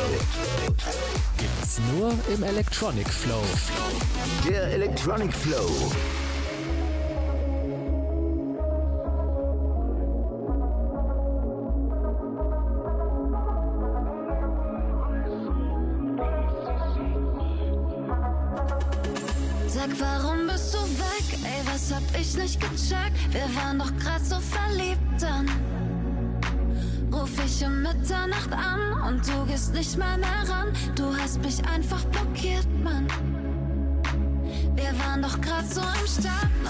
Gibt's 1.37 1.79
nur 1.93 2.13
im 2.31 2.43
Electronic 2.43 3.09
Flow. 3.09 3.43
Der 4.47 4.71
Electronic 4.71 5.33
Flow. 5.33 5.67
mich 31.57 31.67
einfach 31.67 32.03
blockiert, 32.05 32.67
Mann. 32.83 33.07
Wir 34.75 34.97
waren 34.99 35.21
doch 35.21 35.39
grad 35.41 35.65
so 35.71 35.81
am 35.81 36.07
Start. 36.07 36.64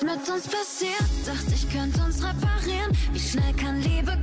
was 0.00 0.02
mit 0.02 0.28
uns 0.28 0.46
passiert. 0.46 1.26
Dachte, 1.26 1.54
ich 1.54 1.68
könnte 1.70 2.00
uns 2.02 2.22
reparieren. 2.22 2.96
Wie 3.12 3.18
schnell 3.18 3.52
kann 3.54 3.80
Liebe 3.80 4.16